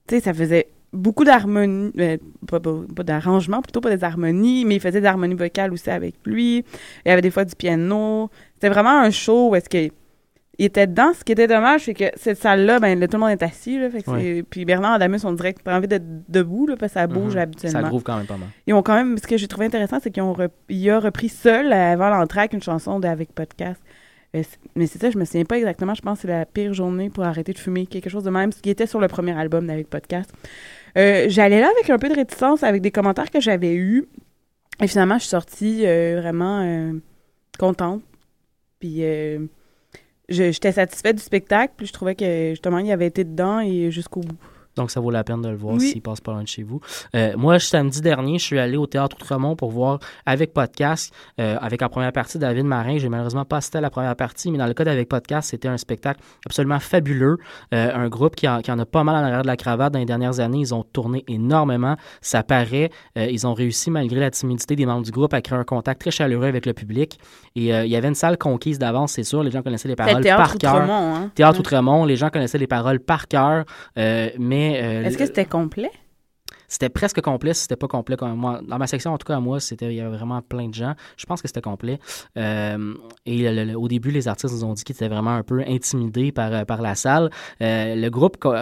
[0.08, 2.18] tu sais, ça faisait beaucoup d'harmonie, euh,
[2.48, 5.90] pas, pas, pas d'arrangement, plutôt pas des harmonies, mais il faisait des harmonies vocales aussi
[5.90, 6.58] avec lui.
[7.06, 8.30] Il y avait des fois du piano.
[8.54, 9.92] C'était vraiment un show où est-ce que
[10.60, 11.14] il était dedans.
[11.18, 13.80] Ce qui était dommage, c'est que cette salle-là, ben, là, tout le monde est assis.
[13.80, 16.94] Là, fait que Puis Bernard Adamus, on dirait qu'il a envie d'être debout, là, parce
[16.94, 17.42] que ça bouge Mhm.
[17.42, 17.82] habituellement.
[17.82, 18.50] Ça groove quand même pas mal.
[18.68, 21.00] Ils ont quand même, ce que j'ai trouvé intéressant, c'est qu'ils ont rep- il a
[21.00, 23.82] repris seul euh, avant l'entraque une chanson d'Avec Podcast.
[24.36, 24.42] Euh,
[24.76, 25.94] Mais c'est ça, je me souviens pas exactement.
[25.94, 28.52] Je pense que c'est la pire journée pour arrêter de fumer, quelque chose de même,
[28.52, 30.32] ce qui était sur le premier album d'Avec Podcast.
[30.98, 34.06] Euh, J'allais là avec un peu de réticence, avec des commentaires que j'avais eus.
[34.82, 36.94] Et finalement, je suis sortie euh, vraiment euh,
[37.60, 38.02] contente.
[38.80, 39.04] Puis
[40.34, 41.74] j'étais satisfaite du spectacle.
[41.78, 44.38] Puis je trouvais que justement, il avait été dedans et jusqu'au bout.
[44.76, 45.90] Donc, ça vaut la peine de le voir Oui.
[45.90, 46.80] s'il passe pas loin de chez vous.
[47.16, 51.58] Euh, moi, samedi dernier, je suis allé au Théâtre Outremont pour voir avec podcast, euh,
[51.62, 52.98] avec en première partie David Marin.
[52.98, 55.68] J'ai malheureusement pas assisté à la première partie, mais dans le cas d'avec podcast, c'était
[55.68, 57.38] un spectacle absolument fabuleux.
[57.74, 59.94] Euh, un groupe qui, en- qui en a pas mal en arrière de la cravate
[59.94, 60.60] dans les dernières années.
[60.60, 61.95] Ils ont tourné énormément.
[62.22, 62.90] Ça paraît.
[63.16, 66.12] Ils ont réussi, malgré la timidité des membres du groupe, à créer un contact très
[66.12, 67.20] chaleureux avec le public.
[67.56, 69.44] Et il y avait une salle conquise d'avance, c'est sûr.
[69.44, 70.76] Les gens connaissaient les paroles par cœur.
[70.76, 71.30] Hein?
[71.36, 71.60] Théâtre.
[71.60, 73.66] Outremont, les gens connaissaient les paroles par cœur.
[73.98, 74.30] euh,
[74.72, 75.91] mais euh, Est-ce que c'était complet?
[76.68, 78.60] c'était presque complet, si c'était pas complet comme moi.
[78.68, 80.94] Dans ma section, en tout cas, moi, c'était il y avait vraiment plein de gens.
[81.18, 81.99] Je pense que c'était complet.
[82.38, 82.95] Euh,
[83.27, 85.61] et le- le- au début, les artistes nous ont dit qu'ils étaient vraiment un peu
[85.68, 87.30] intimidés par, euh, par la salle.
[87.61, 88.56] Euh, le groupe co-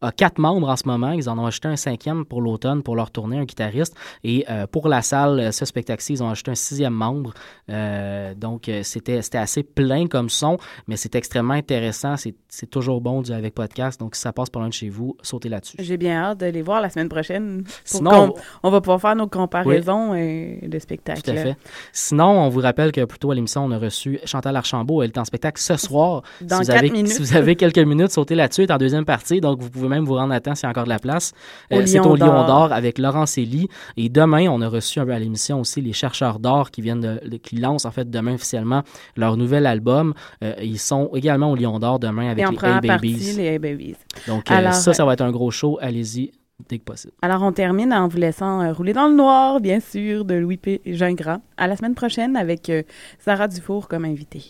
[0.00, 1.12] a quatre membres en ce moment.
[1.12, 3.94] Ils en ont acheté un cinquième pour l'automne pour leur tournée, un guitariste.
[4.22, 7.32] Et euh, pour la salle, euh, ce spectacle-ci, ils ont acheté un sixième membre.
[7.70, 12.16] Euh, donc, c'était c'était assez plein comme son, mais c'est extrêmement intéressant.
[12.16, 13.98] C'est c'est toujours bon du avec podcast.
[13.98, 15.76] Donc, si ça passe par loin de chez vous, sautez là-dessus.
[15.80, 17.64] J'ai bien hâte de les voir la semaine prochaine.
[17.84, 21.22] Sinon, on- on va pouvoir faire nos comparaisons euh, de spectacles.
[21.22, 21.56] Tout à fait.
[21.92, 25.02] Sinon, on vous rappelle que plus tôt à l'émission, on a reçu Chantal Archambault.
[25.02, 26.22] Elle est en spectacle ce soir.
[26.40, 27.12] Dans si vous avez, minutes.
[27.12, 28.62] Si vous avez quelques minutes, sautez là-dessus.
[28.62, 29.40] Elle est en deuxième partie.
[29.40, 31.32] Donc, vous pouvez même vous rendre à temps s'il y a encore de la place.
[31.72, 32.72] Euh, C'est au Lion d'Or.
[32.72, 33.68] avec Laurent Célie.
[33.96, 37.00] Et demain, on a reçu un peu à l'émission aussi les chercheurs d'or qui viennent
[37.00, 38.82] de, qui lancent en fait demain officiellement
[39.16, 40.14] leur nouvel album.
[40.42, 43.32] Euh, ils sont également au Lion d'Or demain avec les Hey Babies.
[43.36, 43.96] les Hey Babies.
[44.26, 45.78] Donc, euh, Alors, ça, ça va être un gros show.
[45.80, 46.32] Allez-y
[46.68, 47.12] dès que possible.
[47.22, 50.56] Alors, on termine en vous laissant euh, rouler dans le noir, bien sûr, de Louis
[50.56, 50.80] P.
[50.86, 51.38] Gingras.
[51.56, 52.82] À la semaine prochaine avec euh,
[53.18, 54.42] Sarah Dufour comme invitée.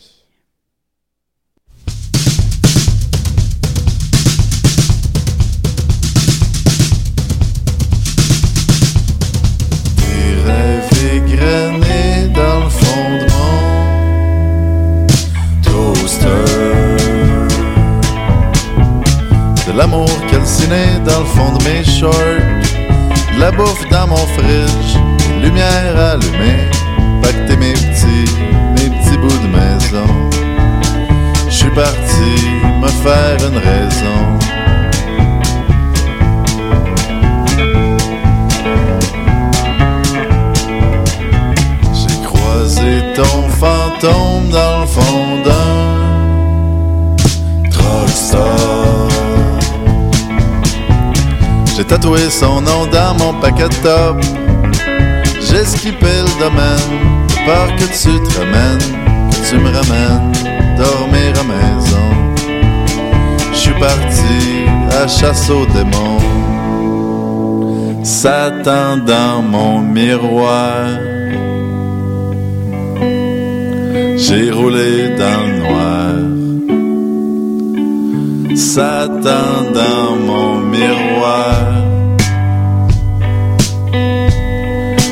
[11.14, 15.06] Égrenés dans le fond de mon
[15.62, 16.48] toaster.
[19.66, 22.12] De l'amour calciné dans le fond de mes shorts.
[23.34, 24.98] De la bouffe dans mon fridge.
[25.42, 26.70] Lumière allumée.
[27.22, 28.30] Pacter mes petits,
[28.76, 30.08] mes petits bouts de maison.
[31.48, 32.32] Je suis parti
[32.82, 34.38] me faire une raison.
[44.04, 47.16] Fantôme dans le fond d'un
[47.70, 49.08] drugstore.
[51.76, 54.16] J'ai tatoué son nom dans mon paquet de top.
[55.40, 58.78] J'ai skippé le domaine, de peur que tu te ramènes,
[59.30, 60.32] que tu me ramènes
[60.76, 62.08] dormir à maison.
[63.52, 64.66] Je suis parti
[65.02, 66.20] à chasse aux démons.
[68.02, 71.13] Satan dans mon miroir.
[74.26, 76.14] J'ai roulé dans le noir.
[78.56, 81.60] Satan dans mon miroir.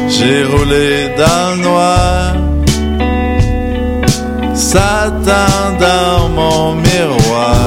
[0.09, 2.36] J'ai roulé dans le noir.
[4.55, 7.61] Satan dans mon miroir.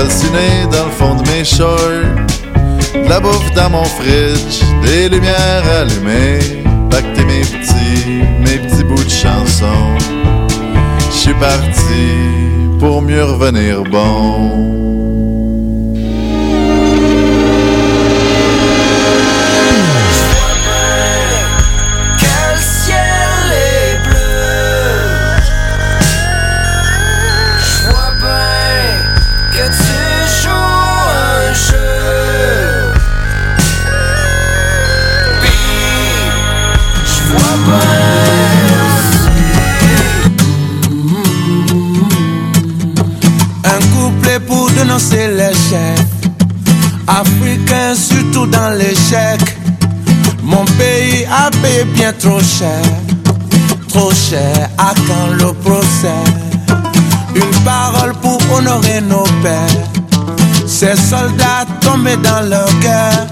[0.00, 1.78] Calciné dans le fond de mes shorts.
[2.94, 4.60] De la bouffe dans mon fridge.
[4.82, 6.38] Des lumières allumées.
[6.90, 9.98] Pacter mes petits, mes petits bouts de chansons.
[11.10, 12.06] Je suis parti
[12.78, 14.89] pour mieux revenir bon.
[50.42, 52.82] Mon pays a payé bien trop cher,
[53.88, 56.22] trop cher à quand le procès?
[57.34, 59.86] Une parole pour honorer nos pères,
[60.66, 63.26] Ces soldats tombés dans leur guerre